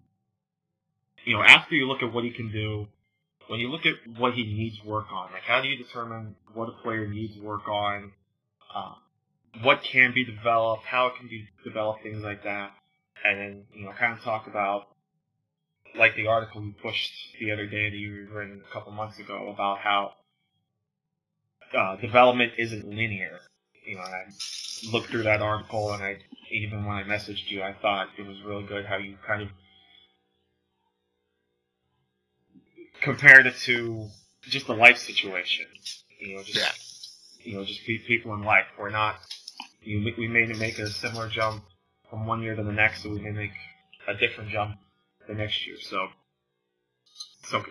[1.25, 2.87] you know, after you look at what he can do,
[3.47, 6.69] when you look at what he needs work on, like how do you determine what
[6.69, 8.11] a player needs work on?
[8.73, 8.95] Um,
[9.61, 12.71] what can be developed, how it can be developed, things like that.
[13.25, 14.87] And then, you know, kind of talk about,
[15.97, 19.19] like the article you pushed the other day that you were written a couple months
[19.19, 20.13] ago about how
[21.78, 23.39] uh, development isn't linear.
[23.86, 24.25] You know, I
[24.91, 26.17] looked through that article and I,
[26.52, 29.49] even when I messaged you, I thought it was really good how you kind of
[33.02, 34.08] compared it to
[34.43, 35.65] just the life situation.
[36.19, 37.52] You know, just, Yeah.
[37.52, 38.65] you know, just pe- people in life.
[38.78, 39.19] We're not
[39.82, 41.63] you, we may make a similar jump
[42.10, 43.52] from one year to the next, so we may make
[44.08, 44.78] a different jump
[45.29, 45.77] the next year.
[45.79, 46.07] So,
[47.43, 47.63] so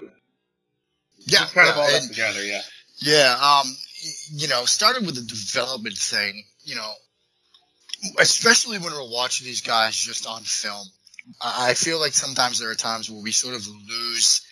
[1.27, 2.61] Yeah, kind yeah, of all that together, yeah.
[3.01, 3.77] Yeah, um,
[4.33, 6.91] you know, starting with the development thing, you know,
[8.19, 10.87] especially when we're watching these guys just on film,
[11.41, 14.43] I I feel like sometimes there are times where we sort of lose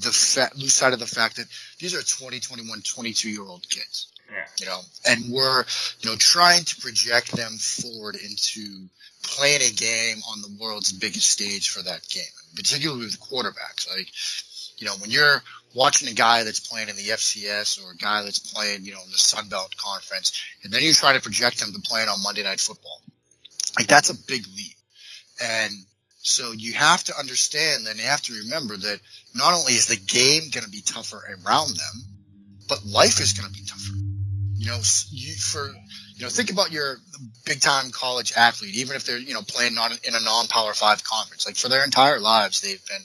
[0.00, 1.46] the fa- lose sight of the fact that
[1.78, 4.12] these are 20, 21, 22 year old kids.
[4.30, 4.44] Yeah.
[4.58, 5.64] You know, and we're,
[6.00, 8.88] you know, trying to project them forward into
[9.22, 13.88] playing a game on the world's biggest stage for that game, particularly with quarterbacks.
[13.88, 14.08] Like,
[14.78, 15.42] you know, when you're
[15.74, 19.02] watching a guy that's playing in the FCS or a guy that's playing, you know,
[19.04, 22.22] in the Sun Belt Conference, and then you try to project him to playing on
[22.22, 23.00] Monday Night Football.
[23.78, 24.76] Like that's a big leap.
[25.42, 25.72] And
[26.18, 29.00] so you have to understand and you have to remember that
[29.34, 32.04] not only is the game going to be tougher around them,
[32.68, 34.03] but life is going to be tougher.
[34.56, 35.66] You know, you for
[36.16, 36.98] you know, think about your
[37.44, 40.72] big time college athlete, even if they're you know playing not in a non Power
[40.74, 41.46] Five conference.
[41.46, 43.02] Like for their entire lives, they've been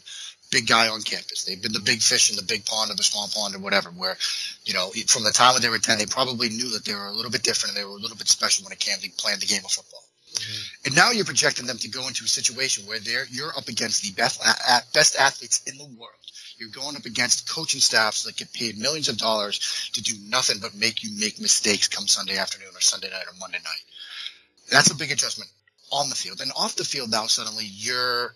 [0.52, 1.46] big guy on campus.
[1.46, 3.90] They've been the big fish in the big pond or the small pond or whatever.
[3.90, 4.18] Where
[4.66, 7.08] you know, from the time that they were ten, they probably knew that they were
[7.08, 9.10] a little bit different and they were a little bit special when it came to
[9.18, 10.04] playing the game of football.
[10.34, 10.86] Mm-hmm.
[10.86, 14.04] And now you're projecting them to go into a situation where they're you're up against
[14.04, 14.42] the best
[14.94, 16.19] best athletes in the world.
[16.60, 20.58] You're going up against coaching staffs that get paid millions of dollars to do nothing
[20.62, 23.84] but make you make mistakes come Sunday afternoon or Sunday night or Monday night.
[24.70, 25.50] That's a big adjustment
[25.90, 26.42] on the field.
[26.42, 28.36] And off the field now suddenly you're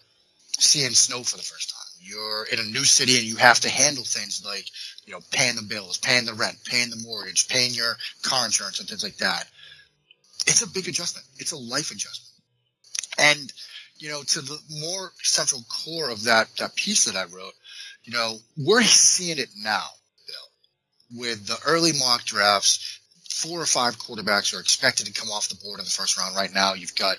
[0.57, 1.79] seeing snow for the first time.
[1.99, 4.65] You're in a new city and you have to handle things like,
[5.05, 8.79] you know, paying the bills, paying the rent, paying the mortgage, paying your car insurance
[8.79, 9.45] and things like that.
[10.47, 11.25] It's a big adjustment.
[11.39, 12.29] It's a life adjustment.
[13.17, 13.53] And,
[13.97, 17.53] you know, to the more central core of that, that piece that I wrote,
[18.03, 19.85] you know, we're seeing it now,
[20.27, 22.99] Bill, with the early mock drafts.
[23.29, 26.35] Four or five quarterbacks are expected to come off the board in the first round
[26.35, 26.75] right now.
[26.75, 27.17] You've got,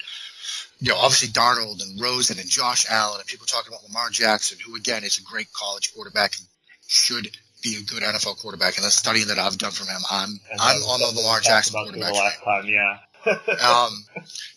[0.78, 4.58] you know, obviously Darnold and Rosen and Josh Allen and people talking about Lamar Jackson,
[4.64, 6.46] who again is a great college quarterback and
[6.86, 7.28] should
[7.62, 8.76] be a good NFL quarterback.
[8.76, 12.12] And the studying that I've done from him, I'm I'm on the Lamar Jackson quarterback.
[12.12, 12.98] The last time, yeah.
[13.64, 14.04] um,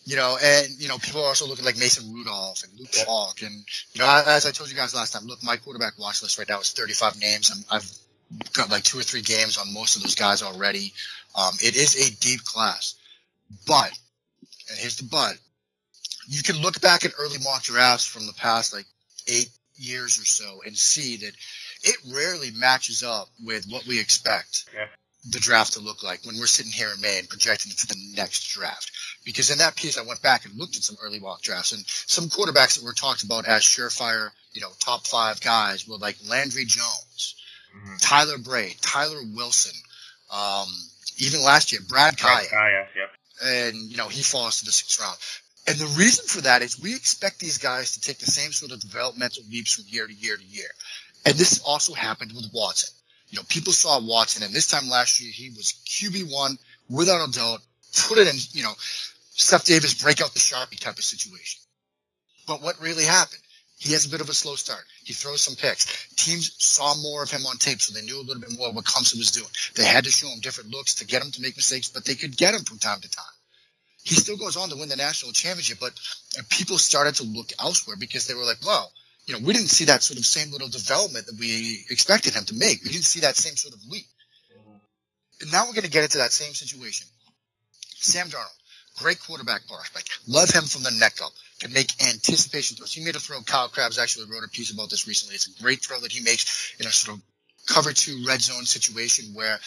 [0.06, 3.06] you know, and you know, people are also looking like Mason Rudolph and Luke Yep.
[3.06, 6.21] Falk, and you know, as I told you guys last time, look, my quarterback watch
[6.21, 7.51] list right now is 35 names.
[7.51, 10.93] I'm, I've got like two or three games on most of those guys already.
[11.36, 12.95] Um, it is a deep class,
[13.65, 13.91] but,
[14.69, 15.38] and here's the but,
[16.27, 18.86] you can look back at early mock drafts from the past like
[19.27, 21.34] eight, years or so and see that
[21.84, 24.88] it rarely matches up with what we expect Yeah.
[25.30, 27.88] The draft to look like when we're sitting here in May and projecting it to
[27.88, 28.92] the next draft.
[29.26, 31.84] Because in that piece, I went back and looked at some early mock drafts and
[31.88, 36.16] some quarterbacks that were talked about as surefire, you know, top five guys were like
[36.28, 37.36] Landry Jones,
[37.76, 37.98] Mhm.
[38.02, 39.74] Tyler Bray, Tyler Wilson,
[40.30, 40.68] um,
[41.18, 43.12] even last year, Brad Kaaya Kaaya, yep.
[43.44, 45.18] and you know he falls to the sixth round.
[45.68, 48.72] And the reason for that is we expect these guys to take the same sort
[48.72, 50.70] of developmental leaps from year to year to year.
[51.26, 52.94] And this also happened with Watson.
[53.30, 56.58] You know, people saw Watson, and this time last year he was QB one
[56.90, 57.60] without a doubt.
[58.08, 58.74] Put it in, you know,
[59.32, 61.62] Steph Davis break out the sharpie type of situation.
[62.48, 63.42] But what really happened?
[63.78, 64.84] He has a bit of a slow start.
[65.04, 65.86] He throws some picks.
[66.16, 68.86] Teams saw more of him on tape, so they knew a little bit more what
[68.86, 69.50] Clemson was doing.
[69.76, 72.16] They had to show him different looks to get him to make mistakes, but they
[72.16, 73.26] could get him from time to time.
[74.04, 75.94] He still goes on to win the national championship, but
[76.50, 78.92] people started to look elsewhere because they were like, well,
[79.28, 82.46] you know, we didn't see that sort of same little development that we expected him
[82.46, 82.82] to make.
[82.84, 84.06] We didn't see that same sort of leap.
[85.42, 87.08] And now we're going to get into that same situation.
[87.98, 88.58] Sam Darnold,
[88.98, 90.20] great quarterback prospect.
[90.28, 91.32] Love him from the neck up.
[91.60, 92.94] Can make anticipation throws.
[92.94, 93.42] He made a throw.
[93.42, 95.36] Kyle Crabbs actually wrote a piece about this recently.
[95.36, 97.24] It's a great throw that he makes in a sort of
[97.68, 99.60] cover two red zone situation where,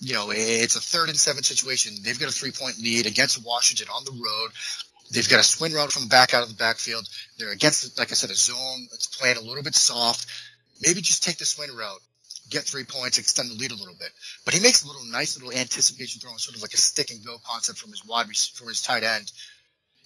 [0.00, 1.94] you know, it's a third and seven situation.
[2.02, 4.50] They've got a three point lead against Washington on the road.
[5.10, 7.06] They've got a swing route from back out of the backfield.
[7.38, 10.26] They're against, like I said, a zone that's playing a little bit soft.
[10.82, 12.00] Maybe just take the swing route,
[12.50, 14.10] get three points, extend the lead a little bit.
[14.44, 17.24] But he makes a little nice little anticipation throw, sort of like a stick and
[17.24, 19.30] go concept from his wide from his tight end.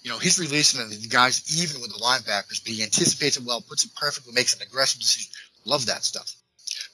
[0.01, 3.61] You know, he's releasing the guys even with the linebackers, but he anticipates it well,
[3.61, 5.31] puts it perfectly, makes an aggressive decision.
[5.65, 6.33] Love that stuff.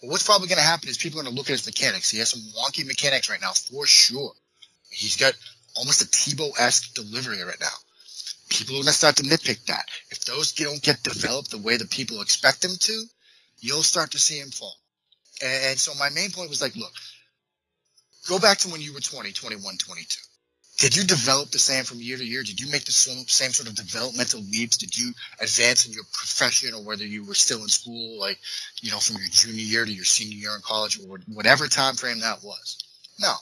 [0.02, 2.10] But what's probably going to happen is people are going to look at his mechanics.
[2.10, 4.34] He has some wonky mechanics right now, for sure.
[4.90, 5.34] He's got
[5.76, 7.68] almost a Tebow-esque delivery right now.
[8.50, 9.86] People are going to start to nitpick that.
[10.10, 13.04] If those don't get developed the way the people expect them to,
[13.60, 14.76] you'll start to see him fall.
[15.44, 16.94] And so my main point was like, look,
[18.28, 20.20] go back to when you were 20, 21, 22.
[20.78, 22.44] Did you develop the same from year to year?
[22.44, 24.78] Did you make the same sort of developmental leaps?
[24.78, 28.38] Did you advance in your profession or whether you were still in school, like,
[28.82, 31.96] you know, from your junior year to your senior year in college or whatever time
[31.96, 32.78] frame that was?
[33.20, 33.34] No.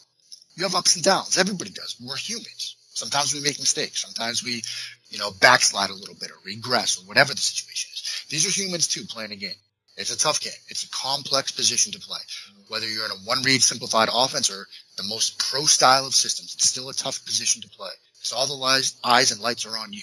[0.55, 1.37] You have ups and downs.
[1.37, 1.97] Everybody does.
[1.99, 2.77] We're humans.
[2.93, 4.05] Sometimes we make mistakes.
[4.05, 4.63] Sometimes we,
[5.09, 8.25] you know, backslide a little bit or regress or whatever the situation is.
[8.29, 9.55] These are humans too playing a game.
[9.97, 10.51] It's a tough game.
[10.67, 12.19] It's a complex position to play.
[12.67, 16.53] Whether you're in a one read simplified offense or the most pro style of systems,
[16.55, 17.91] it's still a tough position to play.
[18.13, 20.01] Because all the lies, eyes and lights are on you.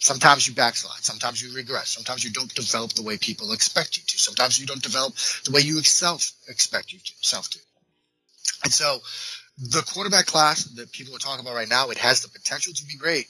[0.00, 1.02] Sometimes you backslide.
[1.02, 1.88] Sometimes you regress.
[1.88, 4.18] Sometimes you don't develop the way people expect you to.
[4.18, 7.58] Sometimes you don't develop the way you yourself expect you to, self to.
[8.64, 9.00] And so
[9.58, 12.84] the quarterback class that people are talking about right now, it has the potential to
[12.86, 13.26] be great.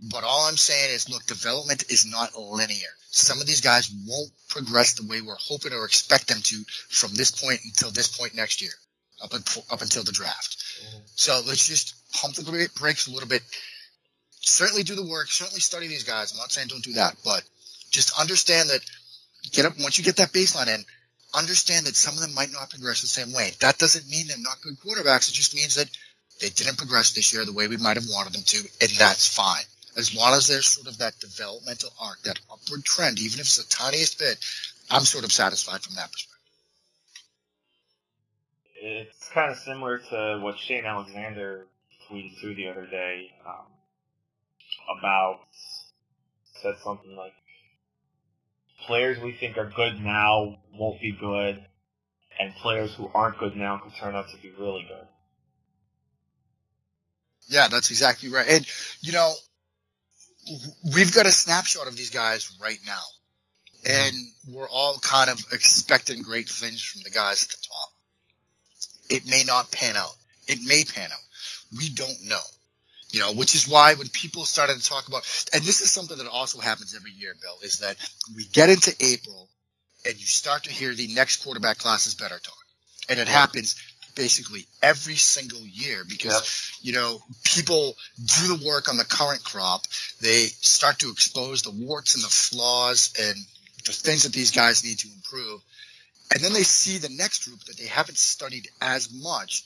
[0.00, 2.88] But all I'm saying is, look, development is not linear.
[3.10, 7.14] Some of these guys won't progress the way we're hoping or expect them to from
[7.14, 8.72] this point until this point next year,
[9.22, 10.56] up, until, up until the draft.
[11.14, 13.42] So let's just pump the brakes a little bit.
[14.40, 15.28] Certainly do the work.
[15.28, 16.32] Certainly study these guys.
[16.32, 17.42] I'm not saying don't do that, but
[17.90, 18.80] just understand that
[19.52, 20.84] get up once you get that baseline in.
[21.34, 23.52] Understand that some of them might not progress the same way.
[23.60, 25.28] That doesn't mean they're not good quarterbacks.
[25.28, 25.88] It just means that
[26.40, 29.26] they didn't progress this year the way we might have wanted them to, and that's
[29.26, 29.64] fine
[29.96, 33.56] as long as there's sort of that developmental arc, that upward trend, even if it's
[33.56, 34.38] the tiniest bit,
[34.90, 36.30] I'm sort of satisfied from that perspective.
[38.76, 41.66] It's kind of similar to what Shane Alexander
[42.10, 43.66] tweeted too the other day um,
[44.98, 45.40] about
[46.60, 47.32] said something like
[48.86, 51.64] players we think are good now won't be good,
[52.38, 55.06] and players who aren't good now could turn out to be really good.
[57.46, 58.48] Yeah, that's exactly right.
[58.48, 58.66] And
[59.00, 59.32] you know,
[60.94, 63.02] we've got a snapshot of these guys right now.
[63.86, 64.16] And
[64.48, 67.90] we're all kind of expecting great things from the guys at the top.
[69.10, 70.14] It may not pan out.
[70.48, 71.18] It may pan out.
[71.78, 72.40] We don't know.
[73.10, 76.16] You know, which is why when people started to talk about, and this is something
[76.18, 77.96] that also happens every year, Bill, is that
[78.34, 79.48] we get into April
[80.04, 82.54] and you start to hear the next quarterback class is better talk.
[83.08, 83.76] And it happens
[84.14, 86.32] basically every single year because
[86.82, 86.86] Yep.
[86.86, 89.82] you know people do the work on the current crop.
[90.20, 93.36] They start to expose the warts and the flaws and
[93.84, 95.60] the things that these guys need to improve.
[96.32, 99.64] And then they see the next group that they haven't studied as much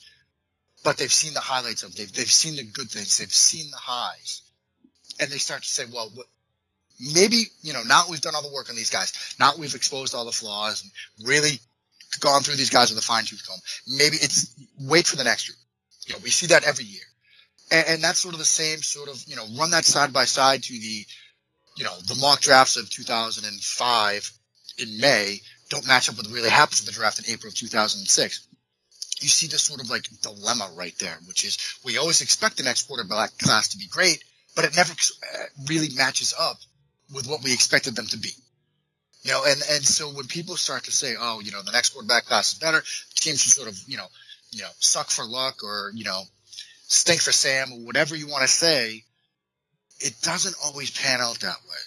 [0.83, 3.77] but they've seen the highlights of they've, they've seen the good things they've seen the
[3.77, 4.41] highs.
[5.19, 6.27] And they start to say well what,
[7.13, 10.13] maybe you know now we've done all the work on these guys now we've exposed
[10.13, 11.59] all the flaws and really
[12.17, 13.59] gone through these guys with a fine tooth comb.
[13.87, 15.55] Maybe it's wait for the next year.
[16.07, 17.03] You know, we see that every year.
[17.71, 20.25] And, and that's sort of the same sort of, you know, run that side by
[20.25, 21.05] side to the,
[21.77, 24.31] you know, the mock drafts of 2005
[24.79, 27.55] in May don't match up with what really happens in the draft in April of
[27.55, 28.47] 2006.
[29.21, 32.63] You see this sort of like dilemma right there, which is we always expect the
[32.63, 34.23] next quarterback class to be great,
[34.55, 36.57] but it never uh, really matches up
[37.13, 38.29] with what we expected them to be.
[39.23, 41.89] You know, and, and so when people start to say, oh, you know, the next
[41.89, 42.81] quarterback class is better,
[43.15, 44.07] teams should sort of, you know,
[44.51, 46.21] you know, suck for luck or, you know,
[46.87, 49.03] stink for Sam or whatever you want to say,
[49.99, 51.77] it doesn't always pan out that way.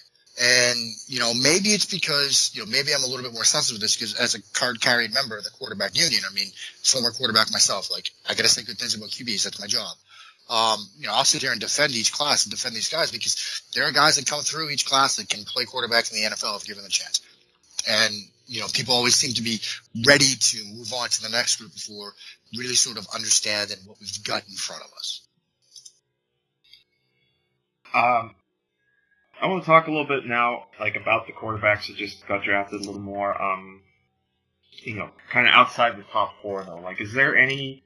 [0.40, 3.80] And, you know, maybe it's because, you know, maybe I'm a little bit more sensitive
[3.80, 6.48] to this because as a card carrying member of the quarterback union, I mean,
[6.82, 9.44] former quarterback myself, like, I got to say good things about QBs.
[9.44, 9.94] That's my job.
[10.52, 13.62] Um, you know, I'll sit here and defend each class and defend these guys because
[13.74, 16.60] there are guys that come through each class that can play quarterback in the NFL
[16.60, 17.22] if given the chance.
[17.88, 18.12] And,
[18.46, 19.60] you know, people always seem to be
[20.06, 22.12] ready to move on to the next group before
[22.54, 25.26] really sort of understanding what we've got in front of us.
[27.94, 28.34] Um,
[29.40, 32.44] I want to talk a little bit now, like about the quarterbacks that just got
[32.44, 33.40] drafted a little more.
[33.40, 33.80] Um,
[34.82, 36.80] you know, kind of outside the top four though.
[36.80, 37.84] Like, is there any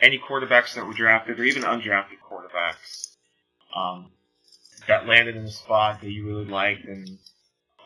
[0.00, 3.08] any quarterbacks that were drafted or even undrafted quarterbacks
[3.74, 4.10] um,
[4.86, 7.18] that landed in a spot that you really liked and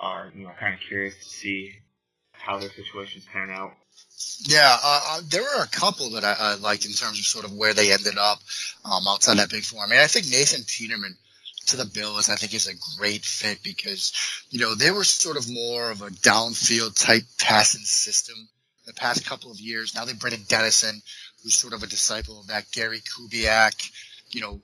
[0.01, 1.73] are you know kind of curious to see
[2.33, 3.73] how their situations pan out?
[4.41, 7.45] Yeah, uh, uh, there were a couple that I, I, liked in terms of sort
[7.45, 8.39] of where they ended up
[8.85, 9.85] um, outside that big four.
[9.85, 11.17] I mean, I think Nathan Peterman
[11.69, 14.13] to the Bills, I think is a great fit because,
[14.51, 18.37] you know, they were sort of more of a downfield type passing system
[18.87, 19.95] the past couple of years.
[19.95, 21.01] Now they bring in Dennison,
[21.43, 23.91] who's sort of a disciple of that Gary Kubiak,
[24.31, 24.61] you know,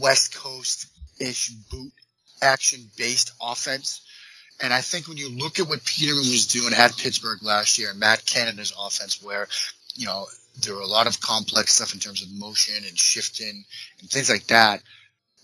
[0.00, 0.86] West Coast
[1.20, 1.92] ish boot
[2.42, 4.02] action based offense.
[4.62, 7.94] And I think when you look at what Peterman was doing at Pittsburgh last year,
[7.94, 9.48] Matt Canada's offense, where,
[9.94, 10.26] you know,
[10.62, 13.64] there were a lot of complex stuff in terms of motion and shifting
[14.00, 14.82] and things like that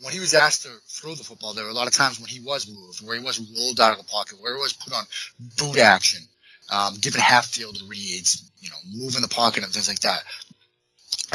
[0.01, 2.29] when he was asked to throw the football, there were a lot of times when
[2.29, 4.93] he was moved, where he was rolled out of the pocket, where he was put
[4.93, 5.05] on
[5.57, 6.23] boot action,
[6.71, 10.23] um, given half field reads, you know, moving the pocket and things like that.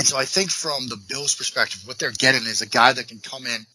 [0.01, 3.07] And so I think from the Bills' perspective, what they're getting is a guy that
[3.07, 3.67] can come in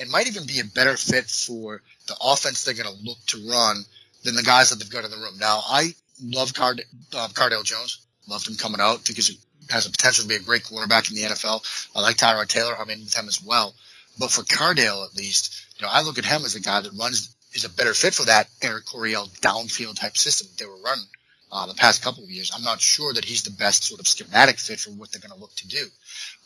[0.00, 3.48] and might even be a better fit for the offense they're going to look to
[3.48, 3.84] run
[4.24, 5.38] than the guys that they've got in the room.
[5.38, 6.82] Now, I love Card-
[7.14, 8.04] uh, Cardale Jones.
[8.26, 9.02] Loved him coming out.
[9.02, 9.38] Think he
[9.70, 11.62] has the potential to be a great quarterback in the NFL.
[11.94, 12.76] I like Tyrod Taylor.
[12.76, 13.72] I'm in with him as well.
[14.18, 16.92] But for Cardale, at least, you know, I look at him as a guy that
[16.98, 21.06] runs is a better fit for that Air Coryell downfield type system they were running
[21.50, 22.52] uh, the past couple of years.
[22.54, 25.34] I'm not sure that he's the best sort of schematic fit for what they're going
[25.34, 25.86] to look to do.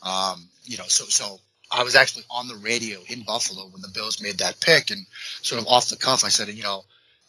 [0.03, 3.89] Um, you know, so so I was actually on the radio in Buffalo when the
[3.89, 5.07] Bills made that pick, and
[5.43, 6.85] sort of off the cuff, I said, you know,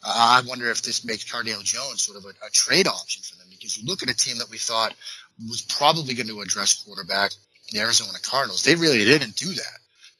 [0.05, 3.47] I wonder if this makes Cardale Jones sort of a, a trade option for them
[3.49, 4.93] because you look at a team that we thought
[5.47, 7.31] was probably going to address quarterback,
[7.71, 8.63] the Arizona Cardinals.
[8.63, 9.79] They really didn't do that.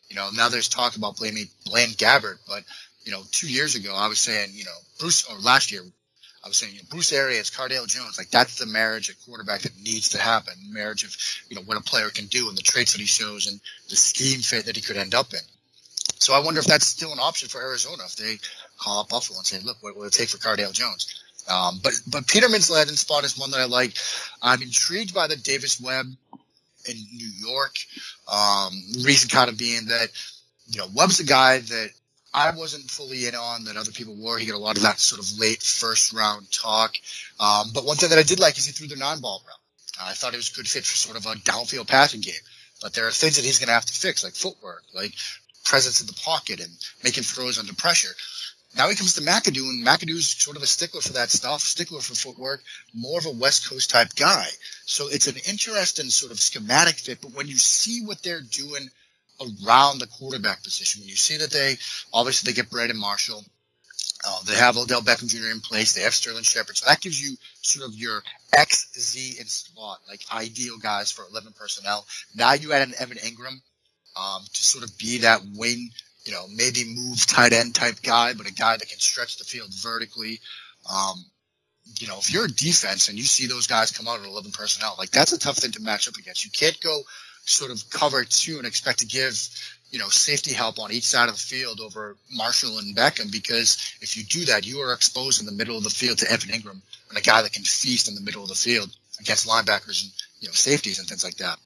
[0.09, 2.63] You know, now there's talk about blaming Blaine Gabbert, but
[3.03, 5.81] you know, two years ago I was saying, you know, Bruce or last year
[6.43, 9.61] I was saying, you know, Bruce Arians, Cardale Jones, like that's the marriage at quarterback
[9.61, 10.53] that needs to happen.
[10.69, 11.15] Marriage of,
[11.49, 13.95] you know, what a player can do and the traits that he shows and the
[13.95, 15.39] scheme fit that he could end up in.
[16.19, 18.39] So I wonder if that's still an option for Arizona if they
[18.77, 21.21] call up Buffalo and say, look, what will it take for Cardale Jones?
[21.49, 23.97] Um, but but Peterman's landing spot is one that I like.
[24.41, 26.07] I'm intrigued by the Davis Webb
[26.89, 27.75] in New York.
[28.31, 28.71] Um,
[29.03, 30.09] reason kind of being that,
[30.67, 31.89] you know, Webb's a guy that
[32.33, 34.39] I wasn't fully in on that other people were.
[34.39, 36.95] He got a lot of that sort of late first round talk.
[37.39, 39.57] Um, but one thing that I did like is he threw the non ball route.
[40.01, 42.33] I thought it was a good fit for sort of a downfield passing game.
[42.81, 45.13] But there are things that he's going to have to fix, like footwork, like
[45.63, 46.71] presence in the pocket and
[47.03, 48.13] making throws under pressure.
[48.75, 52.01] Now he comes to McAdoo, and McAdoo's sort of a stickler for that stuff, stickler
[52.01, 54.47] for footwork, more of a West Coast type guy.
[54.85, 57.21] So it's an interesting sort of schematic fit.
[57.21, 58.89] But when you see what they're doing
[59.41, 61.77] around the quarterback position, when you see that they
[62.13, 63.43] obviously they get Brandon Marshall,
[64.25, 65.51] uh, they have Odell Beckham Jr.
[65.51, 68.23] in place, they have Sterling Shepard, so that gives you sort of your
[68.55, 72.05] X, Z, and slot, like ideal guys for 11 personnel.
[72.35, 73.59] Now you add an Evan Engram
[74.15, 75.89] um, to sort of be that wing
[76.25, 79.43] you know, maybe move tight end type guy, but a guy that can stretch the
[79.43, 80.39] field vertically.
[80.89, 81.25] Um,
[81.99, 84.51] you know, if you're a defense and you see those guys come out at 11
[84.51, 86.45] personnel, like that's a tough thing to match up against.
[86.45, 87.01] You can't go
[87.45, 89.37] sort of cover two and expect to give,
[89.91, 93.95] you know, safety help on each side of the field over Marshall and Beckham because
[94.01, 96.49] if you do that, you are exposed in the middle of the field to Evan
[96.49, 98.89] Engram and a guy that can feast in the middle of the field
[99.19, 101.57] against linebackers and, you know, safeties and things like that.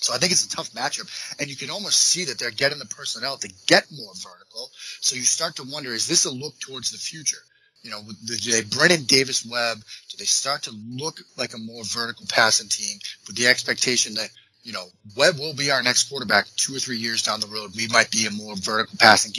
[0.00, 2.78] So I think it's a tough matchup, and you can almost see that they're getting
[2.78, 4.70] the personnel to get more vertical.
[5.00, 7.42] So you start to wonder: is this a look towards the future?
[7.82, 9.78] You know, do they Brennan Davis Webb?
[10.08, 14.30] Do they start to look like a more vertical passing team with the expectation that
[14.62, 14.86] you know
[15.16, 17.72] Webb will be our next quarterback two or three years down the road?
[17.76, 19.32] We might be a more vertical passing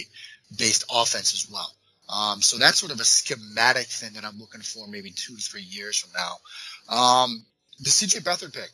[0.58, 1.72] based offense as well.
[2.10, 5.42] Um, so that's sort of a schematic thing that I'm looking for maybe two to
[5.42, 6.94] three years from now.
[6.94, 7.46] Um,
[7.80, 8.70] the CJ Beathard pick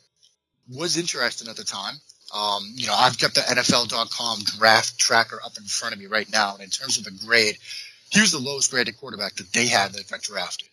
[0.68, 1.94] was interesting at the time.
[2.34, 6.30] Um, you know, I've got the NFL.com draft tracker up in front of me right
[6.30, 7.56] now, and in terms of the grade,
[8.10, 10.68] he was the lowest graded quarterback that they had that got drafted.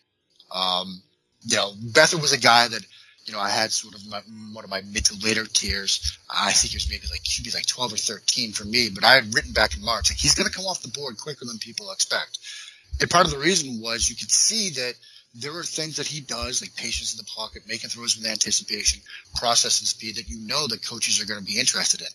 [0.51, 1.01] Um,
[1.43, 2.85] you know, Beathard was a guy that
[3.25, 4.19] you know, I had sort of my,
[4.53, 6.17] one of my mid to later tiers.
[6.29, 9.15] I think it was maybe like QB like 12 or 13 for me, but I
[9.15, 11.57] had written back in March, like he's going to come off the board quicker than
[11.57, 12.37] people expect.
[13.01, 14.93] And part of the reason was you could see that
[15.33, 19.01] there are things that he does, like patience in the pocket, making throws with anticipation,
[19.35, 22.07] processing speed that you know the coaches are going to be interested in.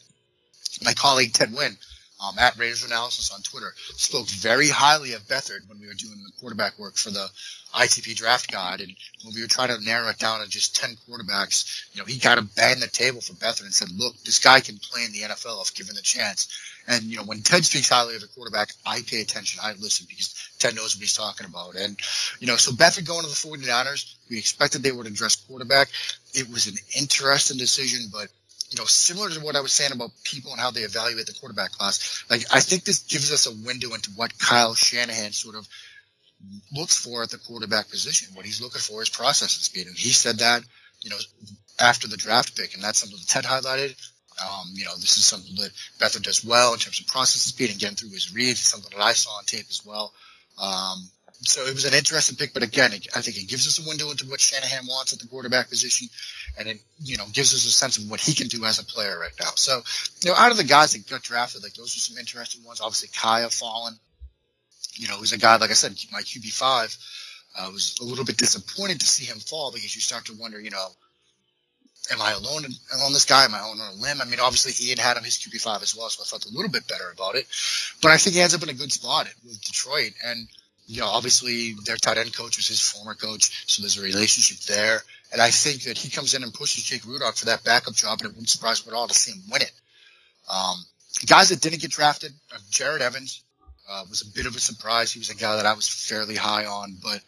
[0.85, 1.77] My colleague Ted Nguyen,
[2.23, 6.23] um, at Raiders Analysis on Twitter, spoke very highly of Beathard when we were doing
[6.25, 7.27] the quarterback work for the
[7.75, 8.81] ITP draft guide.
[8.81, 8.95] And
[9.25, 12.19] when we were trying to narrow it down to just 10 quarterbacks, you know, he
[12.19, 15.13] kind of banged the table for Beathard and said, look, this guy can play in
[15.13, 16.49] the NFL if given the chance.
[16.89, 19.61] And, you know, when Ted speaks highly of a quarterback, I pay attention.
[19.63, 21.77] I listen because Ted knows what he's talking about.
[21.77, 21.99] And,
[22.41, 25.89] you know, so Beathard going to the 49ers, we expected they would address quarterback.
[26.35, 28.29] It was an interesting decision, but
[28.71, 31.33] you know, similar to what I was saying about people and how they evaluate the
[31.33, 35.57] quarterback class, like I think this gives us a window into what Kyle Shanahan sort
[35.57, 35.69] of
[36.73, 38.35] looks for at the quarterback position.
[38.35, 40.63] What he's looking for is processing speed, and he said that,
[41.03, 41.17] you know,
[41.81, 43.97] after the draft pick, and that's something that Ted highlighted.
[44.41, 47.71] Um, you know, this is something that Beathard does well in terms of processing speed
[47.71, 48.53] and getting through his reads.
[48.53, 50.15] It's something that I saw on tape as well.
[50.59, 51.11] Um,
[51.43, 53.89] so it was an interesting pick, but again, it, I think it gives us a
[53.89, 56.09] window into what Shanahan wants at the quarterback position,
[56.59, 58.85] and it you know gives us a sense of what he can do as a
[58.85, 59.51] player right now.
[59.55, 59.81] So
[60.23, 62.81] you know, out of the guys that got drafted, like those are some interesting ones.
[62.83, 63.95] Obviously, Kaaya Fallen,
[64.95, 66.97] you know, he's a guy like I said, my QB five.
[67.59, 70.35] I uh, was a little bit disappointed to see him fall because you start to
[70.35, 70.87] wonder, you know,
[72.13, 72.65] am I alone
[73.03, 73.45] on this guy?
[73.45, 74.21] Am I alone on a limb?
[74.21, 76.55] I mean, obviously Ian had him his QB five as well, so I felt a
[76.55, 77.47] little bit better about it.
[78.03, 80.47] But I think he ends up in a good spot with Detroit, and
[80.91, 84.59] you know, obviously their tight end coach was his former coach, so there's a relationship
[84.67, 85.01] there.
[85.33, 88.19] And I think that he comes in and pushes Jake Rudock for that backup job,
[88.21, 89.73] and it wouldn't surprise me at all to see him win it.
[90.53, 90.75] Um,
[91.27, 93.45] guys that didn't get drafted, uh, Jerod Evans
[93.89, 95.13] uh, was a bit of a surprise.
[95.13, 97.21] He was a guy that I was fairly high on, but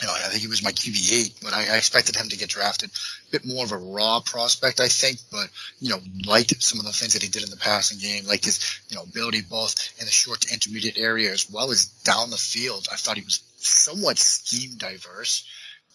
[0.00, 2.36] you know, I think he was my QB eight, but I, I, expected him to
[2.36, 2.90] get drafted.
[2.90, 5.48] A bit more of a raw prospect, I think, but
[5.80, 8.44] you know, liked some of the things that he did in the passing game, like
[8.44, 12.30] his you know ability both in the short to intermediate area as well as down
[12.30, 12.88] the field.
[12.92, 15.44] I thought he was somewhat scheme diverse,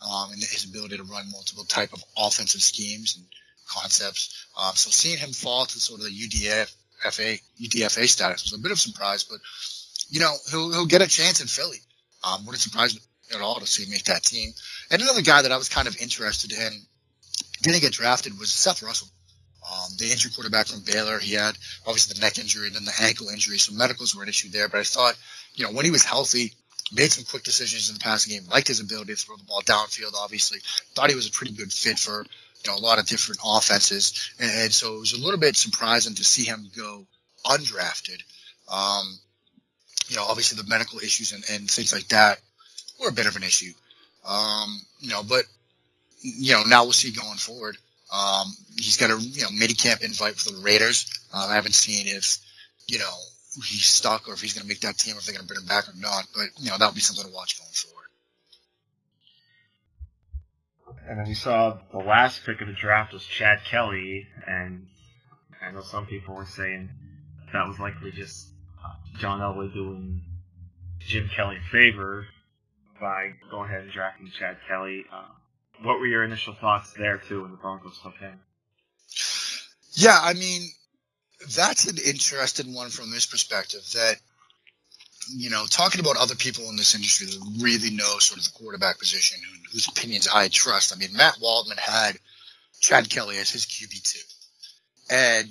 [0.01, 3.25] um, in his ability to run multiple type of offensive schemes and
[3.67, 4.47] concepts.
[4.59, 8.71] Um, so seeing him fall to sort of the UDFA UDFA status was a bit
[8.71, 9.39] of a surprise, but
[10.09, 11.77] you know, he'll he'll get a chance in Philly.
[12.23, 13.01] Um, wouldn't surprise me
[13.33, 14.51] at all to see make that team.
[14.89, 16.71] And another guy that I was kind of interested in,
[17.61, 19.09] didn't get drafted, was Seth Russell.
[19.71, 21.55] Um, the injured quarterback from Baylor, he had
[21.85, 24.67] obviously the neck injury and then the ankle injury, so medicals were an issue there.
[24.67, 25.15] But I thought,
[25.53, 26.53] you know, when he was healthy,
[26.91, 29.61] made some quick decisions in the passing game, liked his ability to throw the ball
[29.61, 30.13] downfield.
[30.15, 30.59] Obviously,
[30.95, 32.25] thought he was a pretty good fit for
[32.63, 35.55] you know a lot of different offenses, and, and so it was a little bit
[35.55, 37.05] surprising to see him go
[37.45, 38.21] undrafted.
[38.67, 39.19] Um,
[40.07, 42.39] you know, obviously the medical issues and, and things like that
[43.01, 43.73] were a bit of an issue.
[44.27, 45.43] Um, you know, but
[46.21, 47.77] you know, now we'll see going forward.
[48.13, 51.05] Um, he's got a you know mini camp invite for the Raiders.
[51.33, 52.37] Uh, I haven't seen if
[52.87, 53.13] you know
[53.55, 55.47] he's stuck or if he's going to make that team, or if they're going to
[55.47, 56.27] bring him back or not.
[56.35, 57.97] But you know that'll be something to watch going forward.
[61.07, 64.87] And then you saw the last pick of the draft was Chad Kelly, and
[65.61, 66.89] I know some people were saying
[67.53, 68.47] that was likely just
[69.17, 70.21] John Elway doing
[70.99, 72.27] Jim Kelly a favor
[73.01, 75.05] by going ahead and drafting Chad Kelly.
[75.11, 75.25] Uh,
[75.83, 78.39] what were your initial thoughts there too when the Broncos took him?
[79.93, 80.69] Yeah, I mean,
[81.55, 84.15] that's an interesting one from this perspective that,
[85.35, 88.57] you know, talking about other people in this industry that really know sort of the
[88.57, 89.39] quarterback position,
[89.71, 90.93] whose opinions I trust.
[90.95, 92.17] I mean, Matt Waldman had
[92.79, 94.17] Chad Kelly as his QB2.
[95.09, 95.49] And,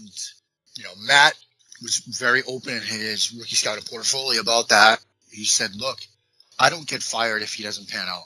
[0.76, 1.34] you know, Matt
[1.82, 5.00] was very open in his rookie scouting portfolio about that.
[5.30, 5.98] He said, look,
[6.60, 8.24] I don't get fired if he doesn't pan out.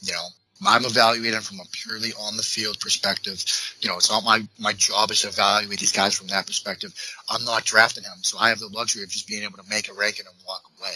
[0.00, 0.26] You know,
[0.66, 3.44] I'm evaluating from a purely on the field perspective.
[3.80, 6.94] You know, it's not my my job is to evaluate these guys from that perspective.
[7.28, 9.90] I'm not drafting him, so I have the luxury of just being able to make
[9.90, 10.94] a ranking and walk away.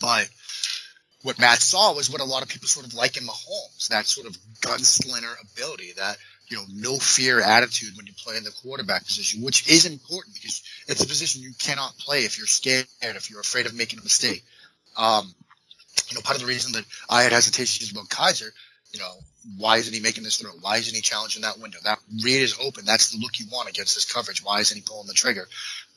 [0.00, 0.28] But
[1.22, 4.06] what Matt saw was what a lot of people sort of like in Mahomes, that
[4.06, 6.16] sort of gunslinger ability, that
[6.48, 10.34] you know, no fear attitude when you play in the quarterback position, which is important
[10.34, 13.98] because it's a position you cannot play if you're scared, if you're afraid of making
[13.98, 14.42] a mistake.
[14.96, 15.34] Um,
[16.08, 18.50] you know, part of the reason that I had hesitations about Kizer,
[18.92, 19.12] you know,
[19.56, 20.50] why isn't he making this throw?
[20.60, 21.78] Why isn't he challenging that window?
[21.84, 22.84] That read is open.
[22.84, 24.42] That's the look you want against this coverage.
[24.42, 25.46] Why isn't he pulling the trigger?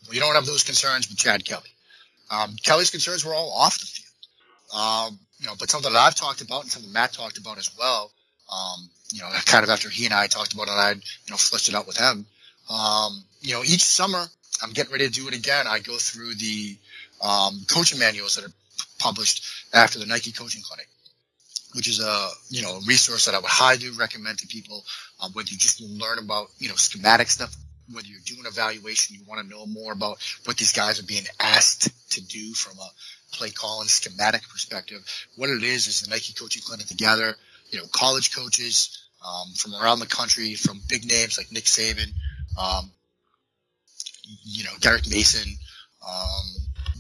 [0.10, 1.70] You don't have those concerns with Chad Kelly.
[2.30, 4.80] Um, Kelly's concerns were all off the field.
[4.82, 7.70] Um, you know, but something that I've talked about and something Matt talked about as
[7.78, 8.12] well.
[8.52, 11.38] Um, you know, kind of after he and I talked about it, I, you know,
[11.38, 12.26] fleshed it out with him.
[12.70, 14.26] Um, you know, each summer
[14.62, 15.66] I'm getting ready to do it again.
[15.68, 16.78] I go through the
[17.22, 18.54] um, coaching manuals that are
[19.02, 19.44] published
[19.74, 20.88] after the Nike Coaching Clinic,
[21.74, 24.84] which is a you know resource that I would highly recommend to people.
[25.22, 27.56] Um, whether you just learn about you know schematic stuff,
[27.92, 31.26] whether you're doing evaluation, you want to know more about what these guys are being
[31.40, 32.90] asked to do from a
[33.36, 35.00] play call and schematic perspective.
[35.36, 37.36] What it is is the Nike Coaching Clinic together.
[37.70, 42.12] You know, college coaches um, from around the country, from big names like Nick Saban,
[42.60, 42.92] um,
[44.44, 45.58] you know, Derek Mason,
[46.08, 46.46] um,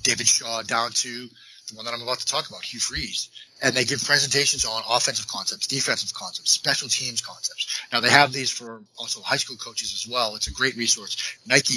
[0.01, 1.29] David Shaw, down to
[1.71, 3.29] the one that I'm about to talk about, Hugh Freeze.
[3.61, 7.81] And they give presentations on offensive concepts, defensive concepts, special teams concepts.
[7.91, 10.35] Now they have these for also high school coaches as well.
[10.35, 11.37] It's a great resource.
[11.45, 11.75] Nike,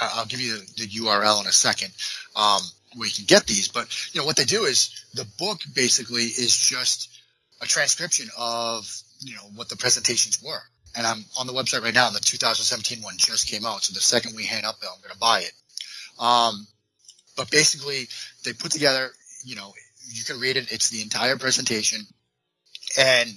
[0.00, 1.92] I'll give you the, the URL in a second,
[2.34, 2.60] um,
[2.96, 3.68] where you can get these.
[3.68, 7.10] But, you know, what they do is the book basically is just
[7.60, 8.90] a transcription of,
[9.20, 10.62] you know, what the presentations were
[10.96, 12.06] and I'm on the website right now.
[12.06, 15.12] And the 2017 one just came out, so the second we hang up, I'm going
[15.12, 15.52] to buy it.
[16.18, 16.66] Um,
[17.36, 18.08] but basically,
[18.44, 19.10] they put together,
[19.44, 19.72] you know,
[20.12, 20.72] you can read it.
[20.72, 22.00] It's the entire presentation,
[22.98, 23.30] and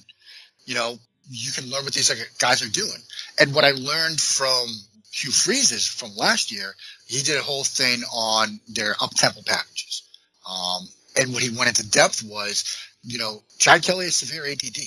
[0.66, 0.98] you know,
[1.30, 3.02] you can learn what these guys are doing.
[3.40, 4.68] And what I learned from
[5.12, 6.74] Hugh Freeze's from last year,
[7.06, 10.04] he did a whole thing on their up tempo packages.
[10.48, 10.88] Um,
[11.20, 14.78] and what he went into depth was, you know, Chad Kelly has severe ADD.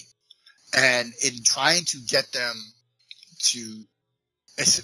[0.77, 2.55] And in trying to get them
[3.39, 3.83] to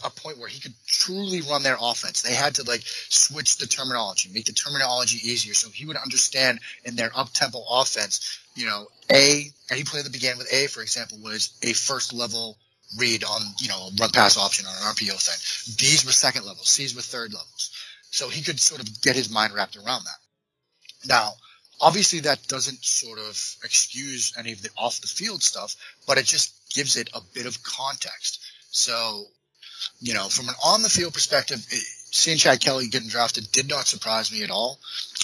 [0.05, 3.67] a point where he could truly run their offense, they had to like switch the
[3.67, 8.67] terminology, make the terminology easier so he would understand in their up tempo offense, you
[8.67, 12.57] know, A, any play that began with A, for example, was a first level
[12.97, 15.77] read on, you know, run pass option on an RPO thing.
[15.77, 17.71] B's were second level, C's were third levels.
[18.11, 21.09] So he could sort of get his mind wrapped around that.
[21.09, 21.33] Now,
[21.81, 26.25] Obviously, that doesn't sort of excuse any of the off the field stuff, but it
[26.25, 28.41] just gives it a bit of context.
[28.71, 29.27] So,
[30.01, 31.65] you know, from an on the field perspective,
[32.11, 34.79] seeing Chad Kelly getting drafted did not surprise me at all.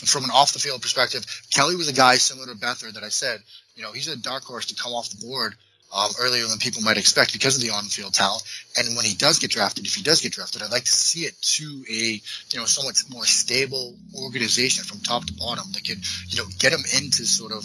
[0.05, 3.09] From an off the field perspective, Kelly was a guy similar to Beathard that I
[3.09, 3.41] said,
[3.77, 5.55] you know, he's a dark horse to come off the board
[5.95, 8.43] um, earlier than people might expect because of the on-field talent.
[8.79, 11.21] And when he does get drafted, if he does get drafted, I'd like to see
[11.21, 16.01] it to a you know somewhat more stable organization from top to bottom that can
[16.29, 17.65] you know get him into sort of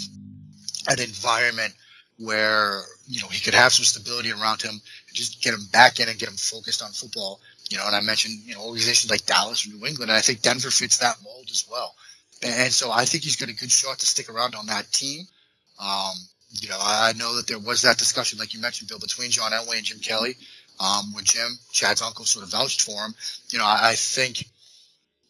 [0.90, 1.74] an environment
[2.20, 4.82] where you know he could have some stability around him,
[5.18, 7.40] just get him back in and get him focused on football.
[7.70, 10.22] You know, and I mentioned you know organizations like Dallas or New England, and I
[10.22, 11.94] think Denver fits that mold as well.
[12.44, 15.26] And so I think he's got a good shot to stick around on that team.
[15.80, 16.14] Um,
[16.52, 19.52] you know, I know that there was that discussion, like you mentioned, Bill, between John
[19.52, 20.36] Elway and Jim Kelly.
[20.80, 23.16] Um, when Jim, Chad's uncle, sort of vouched for him,
[23.50, 24.46] you know, I, I think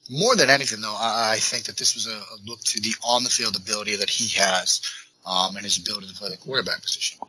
[0.09, 2.93] more than anything, though, I, I think that this was a, a, look to the
[3.05, 4.81] on the field ability that he has
[5.25, 7.19] um, and his ability to play the quarterback position.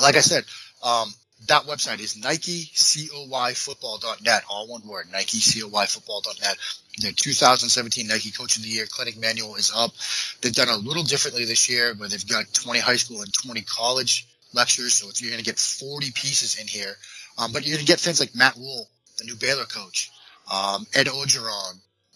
[0.00, 0.44] Like I said,
[0.82, 1.12] um,
[1.46, 6.56] that website is NikeCoyFootball.net, all one word, NikeCoyFootball.net.
[7.00, 9.92] Their 2017 Nike Coach of the Year Clinic Manual is up.
[10.40, 13.62] They've done a little differently this year, where they've got 20 high school and 20
[13.62, 16.96] college lectures, so if you're going to get 40 pieces in here.
[17.38, 20.10] Um, but you're going to get things like Matt Rhule, the new Baylor coach,
[20.52, 21.74] um, Ed Orgeron,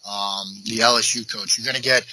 [0.09, 1.59] um, the LSU coach.
[1.59, 2.05] You're going to get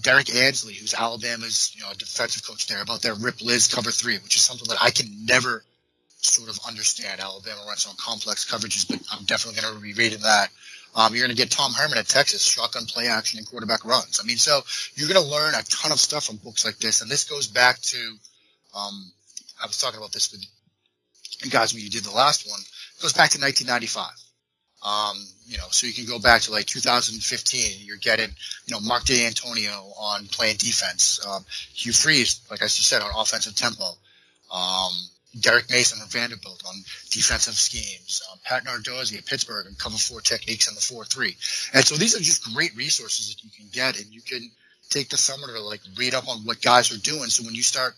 [0.00, 4.18] Derek Ansley, who's Alabama's you know defensive coach there, about their Rip Liz cover three,
[4.18, 5.64] which is something that I can never
[6.24, 7.20] sort of understand.
[7.20, 10.50] Alabama runs on complex coverages, but I'm definitely going to be reading that.
[10.94, 14.20] Um, you're going to get Tom Herman at Texas, shotgun play action and quarterback runs.
[14.22, 14.60] I mean, so
[14.94, 17.00] you're going to learn a ton of stuff from books like this.
[17.00, 17.98] And this goes back to,
[18.76, 19.10] um,
[19.62, 20.44] I was talking about this with
[21.42, 22.60] you guys when you did the last one.
[22.60, 24.10] It goes back to 1995.
[24.84, 25.16] Um,
[25.46, 27.86] you know, so you can go back to like 2015.
[27.86, 28.30] You're getting,
[28.66, 31.24] you know, Mark Dantonio on playing defense.
[31.26, 33.84] Um, Hugh Freeze, like I just said, on offensive tempo.
[35.40, 36.74] Derek Mason from Vanderbilt on
[37.10, 41.36] defensive schemes, um, Pat Narduzzi at Pittsburgh and cover four techniques in the four three.
[41.72, 44.50] And so these are just great resources that you can get, and you can
[44.90, 47.30] take the summer to like read up on what guys are doing.
[47.30, 47.94] So when you start,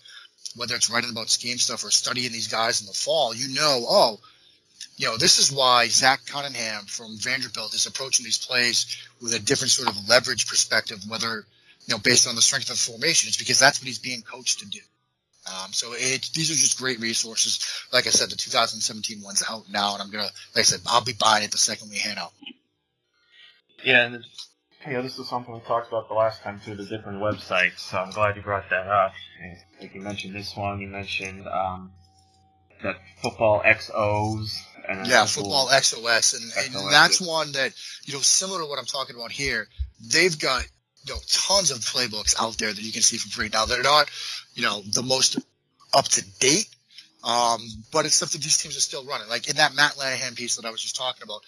[0.54, 3.84] whether it's writing about scheme stuff or studying these guys in the fall, you know,
[3.88, 4.20] oh,
[4.96, 9.40] you know, this is why Zach Cunningham from Vanderbilt is approaching these plays with a
[9.40, 11.44] different sort of leverage perspective, whether
[11.86, 13.26] you know based on the strength of the formation.
[13.26, 14.80] It's because that's what he's being coached to do.
[15.46, 17.60] Um, so it, these are just great resources.
[17.92, 21.04] Like I said, the 2017 one's out now, and I'm gonna, like I said, I'll
[21.04, 22.32] be buying it the second we hand out.
[23.84, 24.24] Yeah, and
[24.86, 27.78] yeah, this is something we talked about the last time too, the different websites.
[27.78, 29.12] So I'm glad you brought that up.
[29.80, 31.92] Like you mentioned this one, you mentioned um,
[32.82, 34.56] that football XOs.
[34.88, 37.72] And yeah, football XOS, and, and that's one that
[38.04, 39.66] you know, similar to what I'm talking about here.
[40.12, 40.66] they've got
[41.04, 43.50] you know tons of playbooks out there that you can see for free.
[43.52, 44.10] Now they're not
[44.54, 45.38] you know the most
[45.92, 46.68] up to date,
[47.22, 47.60] um,
[47.92, 49.28] but it's stuff that these teams are still running.
[49.28, 51.42] Like in that Matt Lanahan piece that I was just talking about,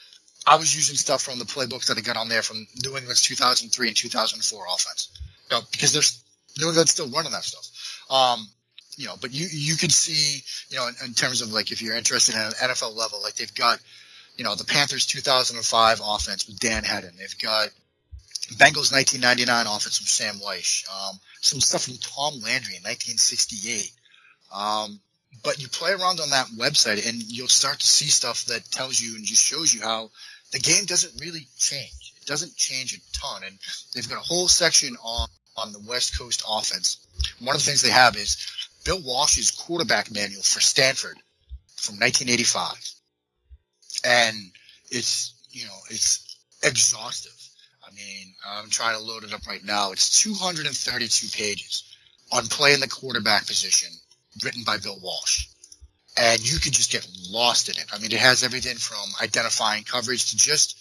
[0.46, 3.22] I was using stuff from the playbooks that I got on there from New England's
[3.22, 5.08] 2003 and 2004 offense.
[5.50, 6.22] You know, because there's
[6.58, 7.68] New England's still running that stuff.
[8.10, 8.48] Um,
[8.96, 11.82] you know, but you you can see, you know, in, in, terms of like if
[11.82, 13.78] you're interested in an NFL level, like they've got,
[14.36, 17.10] you know, the Panthers 2005 offense with Dan Henning.
[17.18, 17.68] They've got
[18.54, 20.84] Bengals 1999 offense from Sam Wyche.
[20.88, 23.90] Um, some stuff from Tom Landry in 1968.
[24.54, 25.00] Um,
[25.42, 29.00] but you play around on that website and you'll start to see stuff that tells
[29.00, 30.10] you and just shows you how
[30.52, 32.14] the game doesn't really change.
[32.20, 33.42] It doesn't change a ton.
[33.44, 33.58] And
[33.94, 37.06] they've got a whole section on, on the West Coast offense.
[37.40, 38.36] One of the things they have is
[38.84, 41.16] Bill Walsh's quarterback manual for Stanford
[41.76, 42.74] from 1985.
[44.04, 44.36] And
[44.90, 47.32] it's, you know, it's exhaustive.
[47.86, 49.92] I mean, I'm trying to load it up right now.
[49.92, 51.84] It's 232 pages
[52.32, 53.90] on playing the quarterback position
[54.42, 55.46] written by Bill Walsh.
[56.18, 57.86] And you could just get lost in it.
[57.92, 60.78] I mean, it has everything from identifying coverage to just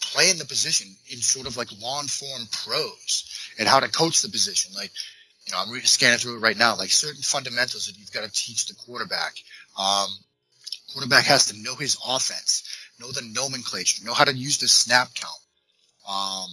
[0.00, 4.28] playing the position in sort of like long form prose and how to coach the
[4.28, 4.72] position.
[4.74, 4.90] Like,
[5.46, 8.30] you know, I'm scanning through it right now, like certain fundamentals that you've got to
[8.30, 9.34] teach the quarterback.
[9.78, 10.08] Um,
[10.92, 12.62] quarterback has to know his offense,
[13.00, 15.41] know the nomenclature, know how to use the snap count,
[16.08, 16.48] um,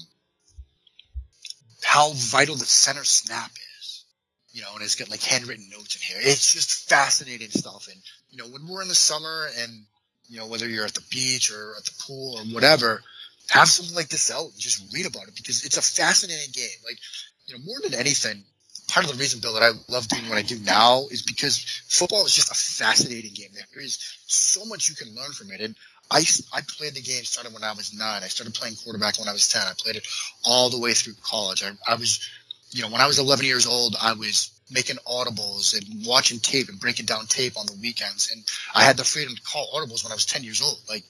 [1.83, 4.05] how vital the center snap is.
[4.51, 6.17] You know, and it's got like handwritten notes in here.
[6.21, 7.87] It's just fascinating stuff.
[7.91, 9.83] And, you know, when we're in the summer and,
[10.27, 13.01] you know, whether you're at the beach or at the pool or whatever,
[13.49, 16.77] have something like this out and just read about it because it's a fascinating game.
[16.83, 16.97] Like,
[17.45, 18.43] you know, more than anything,
[18.89, 21.63] part of the reason, Bill, that I love doing what I do now is because
[21.87, 23.49] football is just a fascinating game.
[23.53, 25.61] There is so much you can learn from it.
[25.61, 25.75] And
[26.11, 28.23] I, I played the game started when I was nine.
[28.23, 29.61] I started playing quarterback when I was 10.
[29.61, 30.07] I played it
[30.43, 31.63] all the way through college.
[31.63, 32.27] I, I was,
[32.71, 36.69] you know, when I was 11 years old, I was making audibles and watching tape
[36.69, 38.31] and breaking down tape on the weekends.
[38.31, 38.43] And
[38.73, 40.79] I had the freedom to call audibles when I was 10 years old.
[40.89, 41.03] Like,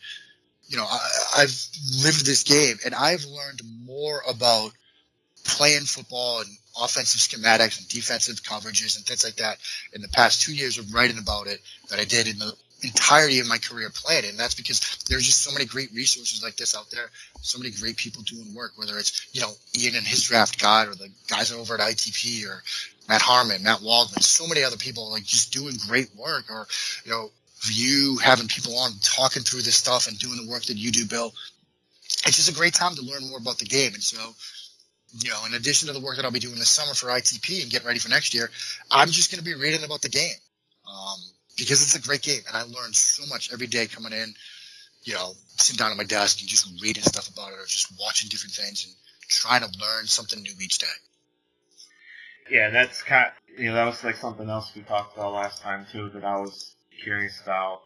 [0.68, 1.00] you know, I,
[1.38, 1.68] I've
[2.04, 4.72] lived this game and I've learned more about
[5.46, 6.50] playing football and
[6.82, 9.58] offensive schematics and defensive coverages and things like that
[9.94, 13.40] in the past two years of writing about it that I did in the entirety
[13.40, 14.26] of my career playing.
[14.26, 17.10] And that's because there's just so many great resources like this out there.
[17.42, 20.88] So many great people doing work, whether it's, you know, Ian and his draft guide
[20.88, 22.64] or the guys over at ITP or
[23.08, 26.68] Matt Harmon, Matt Waldman, so many other people like just doing great work or,
[27.06, 27.30] you know,
[27.72, 31.06] you having people on talking through this stuff and doing the work that you do,
[31.06, 31.34] Bill.
[32.26, 33.94] It's just a great time to learn more about the game.
[33.94, 34.18] And so,
[35.20, 37.62] you know, in addition to the work that I'll be doing this summer for ITP
[37.62, 38.50] and getting ready for next year,
[38.90, 40.36] I'm just going to be reading about the game
[40.90, 41.20] um,
[41.60, 44.34] because it's a great game, and I learn so much every day coming in.
[45.04, 47.88] You know, sitting down at my desk and just reading stuff about it, or just
[48.00, 48.96] watching different things and
[49.30, 50.88] trying to learn something new each day.
[52.50, 53.28] Yeah, that's kind.
[53.28, 56.24] Of, you know, that was like something else we talked about last time too that
[56.24, 57.82] I was curious about,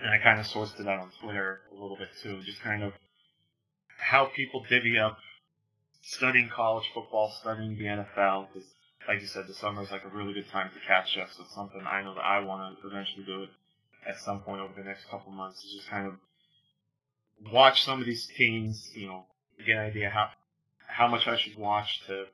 [0.00, 2.82] and I kind of sourced it out on Twitter a little bit too, just kind
[2.82, 2.92] of
[3.98, 5.18] how people divvy up
[6.02, 8.68] studying college football, studying the NFL, because
[9.10, 11.28] like you said, the summer is like a really good time to catch up.
[11.32, 13.48] So it's something I know that I want to eventually do it
[14.06, 15.64] at some point over the next couple months.
[15.64, 16.14] Is just kind of
[17.52, 19.24] watch some of these teams, you know,
[19.66, 20.28] get an idea how
[20.86, 22.26] how much I should watch to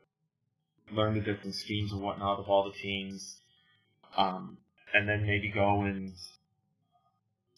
[0.92, 3.40] learn the different schemes and whatnot of all the teams,
[4.14, 4.58] um,
[4.92, 6.12] and then maybe go and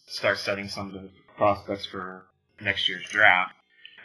[0.07, 2.27] start studying some of the prospects for
[2.61, 3.55] next year's draft.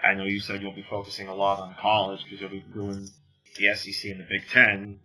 [0.03, 3.11] I know you said you'll be focusing a lot on college because you'll be doing
[3.55, 4.99] the SEC and the Big Ten,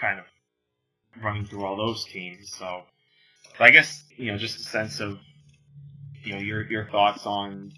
[0.00, 0.26] kind of
[1.22, 2.52] running through all those teams.
[2.54, 2.82] So,
[3.58, 5.18] I guess you know, just a sense of
[6.22, 7.72] you know your your thoughts on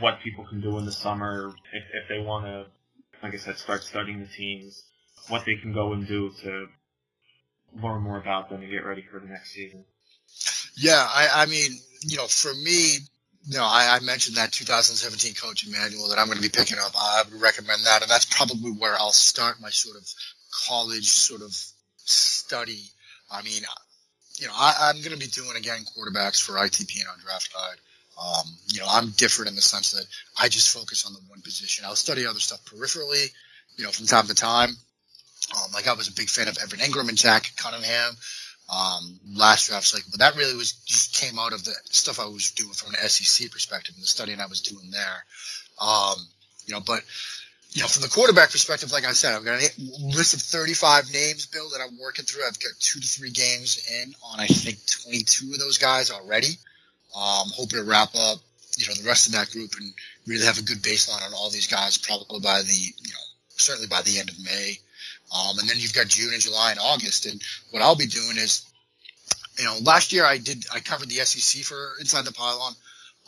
[0.00, 2.66] what people can do in the summer if, if they want to,
[3.22, 4.84] like I said, start studying the teams,
[5.28, 6.66] what they can go and do to
[7.82, 9.84] learn more about them and get ready for the next season.
[10.76, 12.98] Yeah, I, I mean, you know, for me,
[13.48, 16.92] no, I, I, mentioned that 2017 coaching manual that I'm going to be picking up.
[16.98, 20.06] I would recommend that, and that's probably where I'll start my sort of
[20.68, 21.56] college sort of
[21.96, 22.82] study.
[23.30, 23.62] I mean,
[24.38, 27.52] you know, I, am going to be doing again quarterbacks for ITP and on Draft
[27.52, 27.78] Guide.
[28.20, 30.04] Um, you know, I'm different in the sense that
[30.38, 31.84] I just focus on the one position.
[31.86, 33.32] I'll study other stuff peripherally,
[33.76, 34.70] you know, from time to time.
[35.56, 38.14] Um, like I was a big fan of Evan Engram and Zach Cunningham
[38.68, 40.08] um, last draft cycle.
[40.10, 43.08] But that really was just came out of the stuff I was doing from an
[43.08, 45.24] SEC perspective and the studying I was doing there.
[45.80, 46.16] Um,
[46.66, 47.02] you know, but
[47.72, 51.12] you know, from the quarterback perspective, like I said, I've got a list of 35
[51.12, 52.42] names, Bill, that I'm working through.
[52.46, 56.56] I've got two to three games in on, I think, 22 of those guys already.
[57.16, 58.38] Um, hoping to wrap up,
[58.78, 59.92] you know, the rest of that group and
[60.26, 63.88] really have a good baseline on all these guys probably by the, you know, certainly
[63.88, 64.78] by the end of May.
[65.32, 67.26] Um, and then you've got June and July and August.
[67.26, 68.64] And what I'll be doing is,
[69.58, 72.72] you know, last year I did, I covered the SEC for Inside the Pylon,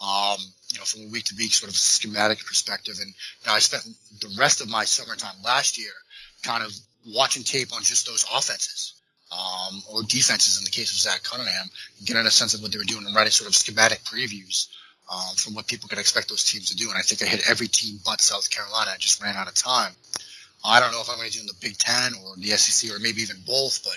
[0.02, 0.38] um,
[0.72, 2.96] you know, from a week to week sort of schematic perspective.
[3.00, 3.84] And you know, I spent
[4.20, 5.92] the rest of my summertime last year
[6.42, 6.72] kind of
[7.06, 8.94] watching tape on just those offenses.
[9.32, 11.70] Um, or defenses in the case of Zach Cunningham,
[12.04, 14.66] getting a sense of what they were doing and writing sort of schematic previews
[15.10, 16.88] um, from what people could expect those teams to do.
[16.88, 18.90] And I think I hit every team but South Carolina.
[18.94, 19.92] I just ran out of time.
[20.64, 22.90] I don't know if I'm going to do in the Big Ten or the SEC
[22.90, 23.96] or maybe even both, but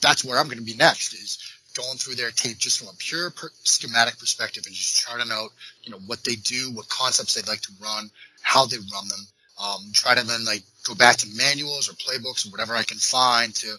[0.00, 1.38] that's where I'm going to be next is
[1.74, 5.50] going through their tape just from a pure per- schematic perspective and just charting out,
[5.84, 8.10] you know, what they do, what concepts they'd like to run,
[8.42, 9.26] how they run them.
[9.62, 12.98] Um, try to then like go back to manuals or playbooks or whatever I can
[12.98, 13.76] find to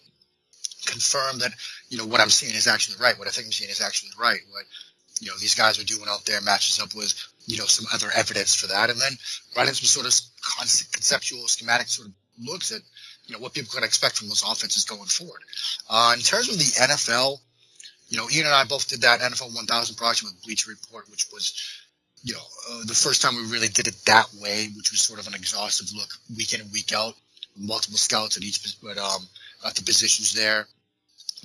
[0.85, 1.51] confirm that
[1.89, 3.17] you know what I'm seeing is actually right.
[3.17, 4.39] What I think I'm seeing is actually right.
[4.51, 4.63] What
[5.19, 7.13] you know these guys are doing out there matches up with
[7.47, 9.11] you know some other evidence for that, and then
[9.57, 12.81] writing some sort of conceptual schematic sort of looks at
[13.25, 15.41] you know what people can expect from those offenses going forward.
[15.89, 17.39] Uh, in terms of the NFL,
[18.09, 21.27] you know Ian and I both did that NFL 1000 project with Bleacher Report, which
[21.31, 21.53] was
[22.23, 25.19] you know uh, the first time we really did it that way, which was sort
[25.19, 27.15] of an exhaustive look week in and week out,
[27.57, 29.21] multiple scouts at each but um,
[29.65, 30.67] at the positions there.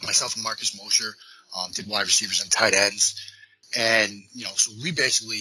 [0.05, 1.15] Myself and Marcus Mosher
[1.57, 3.33] um, did wide receivers and tight ends.
[3.77, 5.41] And, you know, so we basically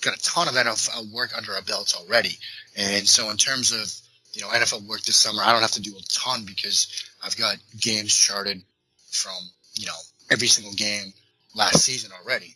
[0.00, 2.36] got a ton of NFL work under our belts already.
[2.76, 3.92] And so in terms of,
[4.32, 7.36] you know, NFL work this summer, I don't have to do a ton because I've
[7.36, 8.62] got games charted
[9.10, 9.38] from,
[9.74, 9.98] you know,
[10.30, 11.12] every single game
[11.54, 12.54] last season already.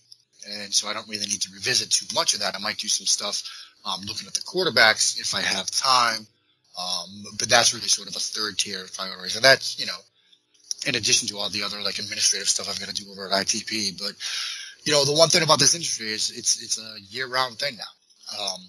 [0.48, 2.54] And so I don't really need to revisit too much of that.
[2.54, 3.42] I might do some stuff
[3.84, 6.26] um, looking at the quarterbacks if I have time.
[6.78, 9.36] Um, but that's really sort of a third tier priority.
[9.36, 9.98] And that's, you know,
[10.86, 13.46] in addition to all the other like administrative stuff I've got to do over at
[13.46, 13.98] ITP.
[13.98, 14.12] But
[14.84, 17.76] you know, the one thing about this industry is it's it's a year round thing
[17.76, 18.38] now.
[18.40, 18.60] Um,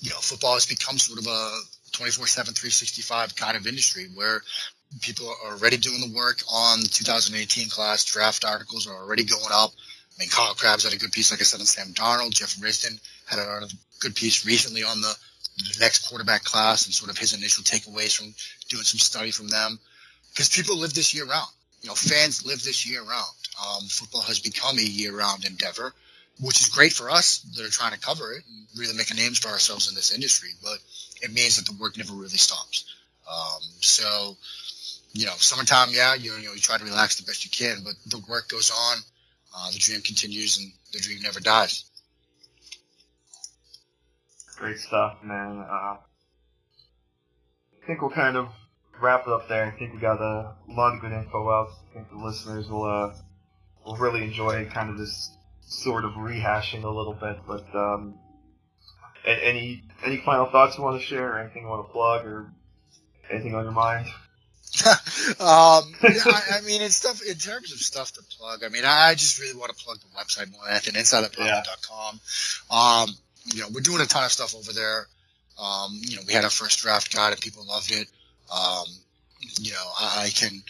[0.00, 1.58] you know, football has become sort of a
[1.92, 4.42] 24/7, 365 kind of industry where
[5.00, 8.04] people are already doing the work on the 2018 class.
[8.04, 9.70] Draft articles are already going up.
[9.72, 12.34] I mean, Kyle Crabbs had a good piece, like I said, on Sam Darnold.
[12.34, 13.68] Jeff Risdon had a
[14.00, 15.14] good piece recently on the,
[15.78, 18.32] next quarterback class and sort of his initial takeaways from
[18.70, 19.78] doing some study from them.
[20.30, 21.50] Because people live this year round.
[21.82, 23.36] You know, fans live this year round.
[23.60, 25.92] Um, football has become a year-round endeavor,
[26.40, 29.34] which is great for us that are trying to cover it and really make a
[29.34, 30.50] for ourselves in this industry.
[30.62, 30.78] But
[31.22, 32.84] it means that the work never really stops.
[33.30, 34.36] Um, so,
[35.12, 37.84] you know, summertime, yeah, you, you know, you try to relax the best you can,
[37.84, 38.98] but the work goes on,
[39.56, 41.84] uh, the dream continues, and the dream never dies.
[44.56, 45.58] Great stuff, man.
[45.58, 45.96] Uh,
[47.82, 48.48] I think we'll kind of
[49.00, 49.64] wrap it up there.
[49.64, 51.68] I think we got a lot of good info out.
[51.90, 53.14] I think the listeners will uh,
[53.84, 55.30] will really enjoy kind of this
[55.62, 57.38] sort of rehashing a little bit.
[57.46, 58.18] But um,
[59.24, 62.50] any any final thoughts you want to share, or anything you want to plug, or
[63.30, 64.06] anything on your mind?
[64.86, 64.94] um,
[65.40, 68.62] I, I, mean, in stuff in terms of stuff to plug.
[68.64, 72.20] I mean, I just really want to plug the website more than InsideThePylon.com.
[72.70, 73.02] Yeah.
[73.02, 73.10] Um,
[73.52, 75.06] you know, we're doing a ton of stuff over there.
[75.60, 78.06] Um, you know, we had our first draft guide and people loved it.
[78.52, 78.84] Um,
[79.60, 80.62] you know, I, I can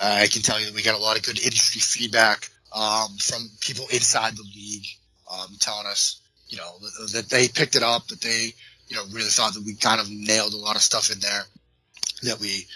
[0.00, 3.48] I can tell you that we got a lot of good industry feedback um, from
[3.60, 4.86] people inside the league
[5.30, 6.19] um, telling us,
[6.50, 6.78] you know,
[7.12, 8.52] that, they picked it up, that they,
[8.88, 11.42] you know, really thought that we kind of nailed a lot of stuff in there
[12.22, 12.66] that we,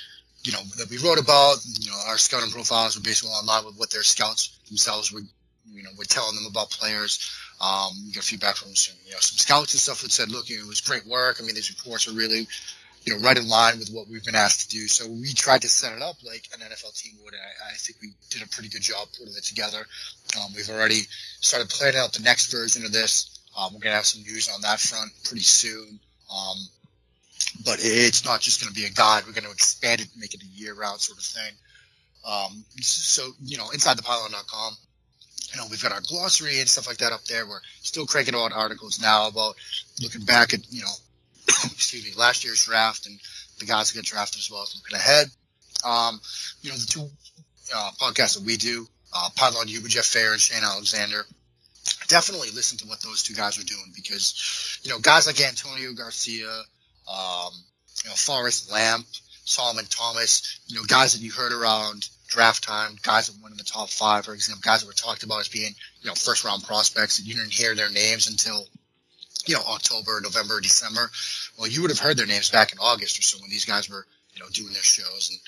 [0.45, 1.57] you know, that we wrote about.
[1.65, 5.23] You know, our scouting profiles were basically online with what their scouts themselves were,
[5.71, 7.31] you know, were telling them about players.
[7.61, 10.51] Um, we got feedback from some, you know, some scouts and stuff that said, look,
[10.51, 11.39] it was great work.
[11.41, 12.47] I mean, these reports are really,
[13.05, 14.87] you know, right in line with what we've been asked to do.
[14.87, 17.77] So we tried to set it up like an NFL team would, and I, I
[17.77, 19.87] think we did a pretty good job putting it together.
[20.39, 21.03] Um, we've already
[21.41, 23.34] started planning out the next version of this.
[23.57, 26.01] Um, we're gonna have some news on that front pretty soon.
[26.35, 26.57] Um,
[27.65, 29.25] but it's not just gonna be a guide.
[29.27, 31.53] We're gonna expand it, make it a year-round sort of thing.
[32.27, 34.77] Um, so you know, insidethepylon.com.
[35.53, 37.47] You know, we've got our glossary and stuff like that up there.
[37.47, 39.55] We're still cranking out articles now about
[40.03, 40.95] looking back at you know
[41.65, 43.19] excuse me, last year's draft and
[43.59, 45.29] the guys that get drafted as well as looking ahead.
[45.85, 46.21] Um,
[46.63, 47.09] you know, the two
[47.75, 51.27] uh, podcasts that we do, uh, Pylon U with Jeff Fair and Shane Alexander,
[52.09, 55.93] definitely listen to what those two guys are doing because, you know, guys like Antonio
[55.93, 56.51] Garcia,
[57.09, 57.53] um,
[58.03, 59.07] you know, Forrest Lamp,
[59.45, 63.59] Solomon Thomas, you know, guys that you heard around draft time, guys that went in
[63.59, 66.45] the top five, for example, guys that were talked about as being, you know, first
[66.45, 68.67] round prospects that you didn't hear their names until
[69.47, 71.11] you know, October, November, December.
[71.59, 73.91] Well, you would have heard their names back in August or so when these guys
[73.91, 75.39] were, you know, doing their shows and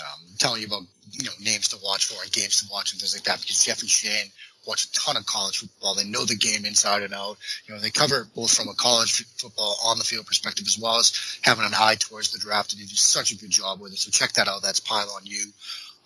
[0.00, 3.00] um, telling you about, you know, names to watch for and games to watch and
[3.00, 4.30] things like that because Jeff and Shane
[4.66, 5.94] watch a ton of college football.
[5.94, 7.36] They know the game inside and out.
[7.66, 10.78] You know, they cover it both from a college football on the field perspective as
[10.78, 12.72] well as having an eye towards the draft.
[12.72, 13.98] And they do such a good job with it.
[13.98, 14.62] So check that out.
[14.62, 15.52] That's Pylon U.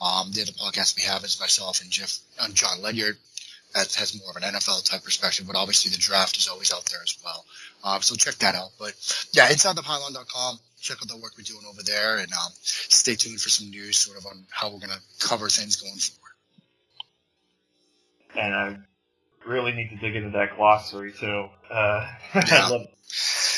[0.00, 3.16] Um, the other podcast we have is myself and Jeff and John Ledyard.
[3.74, 6.86] That has more of an NFL type perspective, but obviously the draft is always out
[6.86, 7.44] there as well.
[7.84, 8.70] Um, so check that out.
[8.78, 8.94] But
[9.32, 10.58] yeah, insidethepylon.com.
[10.80, 13.98] Check out the work we're doing over there and um, stay tuned for some news
[13.98, 16.27] sort of on how we're going to cover things going forward.
[18.36, 18.76] And I
[19.46, 21.48] really need to dig into that glossary too.
[21.70, 22.78] Uh, yeah.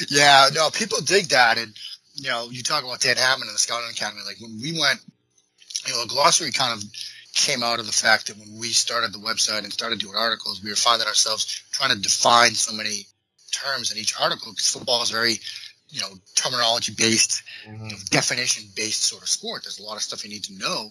[0.09, 1.59] yeah, no, people dig that.
[1.59, 1.75] And,
[2.15, 4.23] you know, you talk about Dan Hatman and the Scouting Academy.
[4.27, 5.01] Like when we went,
[5.87, 6.85] you know, the glossary kind of
[7.35, 10.63] came out of the fact that when we started the website and started doing articles,
[10.63, 13.07] we were finding ourselves trying to define so many
[13.53, 15.35] terms in each article because football is very,
[15.89, 17.85] you know, terminology based, mm-hmm.
[17.85, 19.63] you know, definition based sort of sport.
[19.65, 20.91] There's a lot of stuff you need to know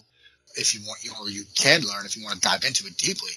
[0.56, 2.86] if you want, you know, or you can learn if you want to dive into
[2.86, 3.30] it deeply.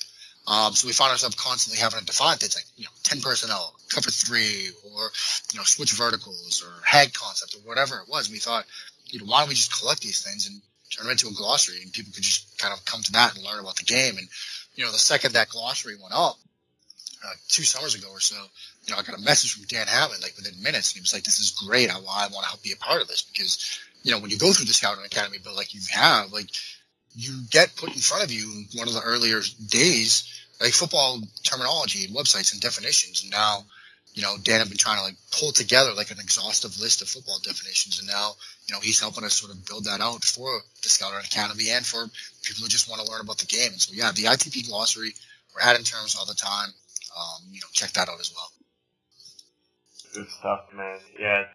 [0.46, 3.74] Um, so we find ourselves constantly having to define things like, you know, 10 personnel,
[3.90, 5.10] cover three, or,
[5.54, 8.28] you know, switch verticals, or hag concept, or whatever it was.
[8.28, 8.66] And we thought,
[9.08, 11.82] you know, why don't we just collect these things and turn them into a glossary
[11.82, 14.18] and people could just kind of come to that and learn about the game.
[14.18, 14.28] And,
[14.76, 16.36] you know, the second that glossary went up,
[17.26, 18.36] uh, two summers ago or so,
[18.86, 21.14] you know, I got a message from Dan Hatman like within minutes, and he was
[21.14, 21.90] like, "This is great.
[21.90, 24.38] I, I want to help be a part of this because, you know, when you
[24.38, 26.50] go through the scouting academy, but like you have, like
[27.16, 32.06] you get put in front of you one of the earlier days, like football terminology
[32.06, 33.66] and websites and definitions, and now."
[34.16, 37.10] You know, Dan had been trying to like pull together like an exhaustive list of
[37.10, 38.36] football definitions, and now
[38.68, 41.86] you know, he's helping us sort of build that out for the Scouting Academy and
[41.86, 42.08] for
[42.44, 43.72] people who just want to learn about the game.
[43.72, 45.14] And so, yeah, the ITP glossary,
[45.54, 46.70] we're adding terms all the time.
[47.16, 48.52] Um, you know, check that out as well.
[50.14, 51.00] Good stuff, man.
[51.20, 51.46] Yeah,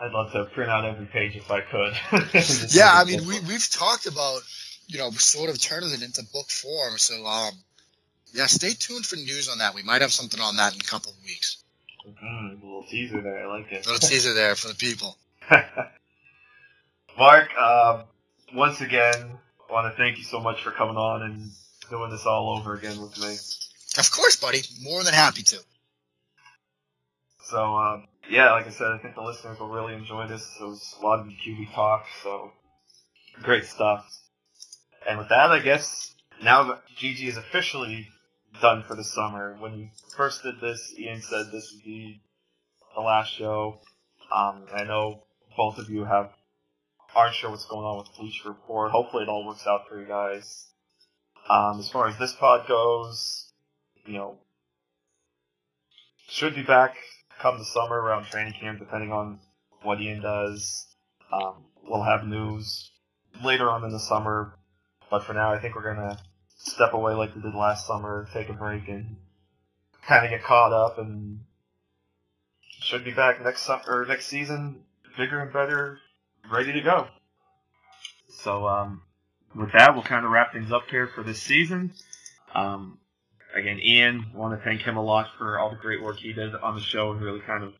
[0.00, 1.94] I'd love to print out every page if I could.
[2.74, 4.40] yeah, I mean, we, we've talked about,
[4.86, 6.98] you know, sort of turning it into book form.
[6.98, 7.52] So, um,
[8.34, 9.74] yeah, stay tuned for news on that.
[9.74, 11.62] We might have something on that in a couple of weeks.
[12.06, 13.48] Mm, a little teaser there.
[13.48, 13.86] I like it.
[13.86, 15.16] A little teaser there for the people.
[17.18, 18.02] Mark, uh,
[18.52, 21.50] once again, I want to thank you so much for coming on and
[21.88, 23.36] doing this all over again with me.
[23.98, 24.62] Of course, buddy.
[24.82, 25.58] More than happy to.
[27.44, 30.44] So, um, yeah, like I said, I think the listeners will really enjoy this.
[30.60, 32.50] It was a lot of QB talk, so
[33.42, 34.04] great stuff.
[35.08, 38.08] And with that, I guess now that GG is officially
[38.60, 39.56] done for the summer.
[39.58, 42.20] When you first did this, Ian said this would be
[42.94, 43.80] the last show.
[44.34, 45.24] Um, I know
[45.56, 46.30] both of you have
[47.14, 48.90] aren't sure what's going on with Bleacher Report.
[48.90, 50.66] Hopefully, it all works out for you guys.
[51.48, 53.52] Um, as far as this pod goes,
[54.06, 54.38] you know,
[56.28, 56.96] should be back
[57.38, 59.38] come the summer around training camp, depending on
[59.82, 60.86] what Ian does.
[61.32, 62.90] Um, we'll have news
[63.44, 64.54] later on in the summer,
[65.10, 66.18] but for now, I think we're gonna
[66.64, 69.16] step away like we did last summer, take a break, and
[70.06, 71.40] kind of get caught up, and
[72.80, 74.82] should be back next summer, next season,
[75.16, 75.98] bigger and better,
[76.50, 77.06] ready to go.
[78.30, 79.02] So, um,
[79.54, 81.92] with that, we'll kind of wrap things up here for this season.
[82.54, 82.98] Um,
[83.54, 86.54] again, Ian, want to thank him a lot for all the great work he did
[86.54, 87.74] on the show and really kind of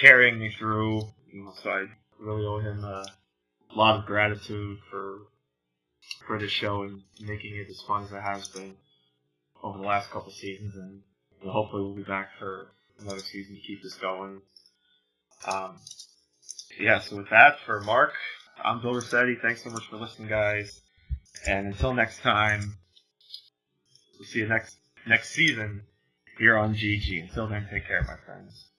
[0.00, 1.02] carrying me through.
[1.32, 1.86] You know, so I
[2.18, 3.06] really owe him a
[3.74, 5.20] lot of gratitude for
[6.26, 8.74] for this show and making it as fun as it has been
[9.62, 10.74] over the last couple seasons.
[10.76, 11.02] And
[11.50, 14.40] hopefully, we'll be back for another season to keep this going.
[15.46, 15.78] Um,
[16.78, 18.12] yeah, so with that, for Mark,
[18.62, 19.36] I'm Bill Rossetti.
[19.40, 20.80] Thanks so much for listening, guys.
[21.46, 22.78] And until next time,
[24.18, 24.76] we'll see you next
[25.06, 25.82] next season
[26.38, 27.28] here on GG.
[27.28, 28.71] Until then, take care, my friends.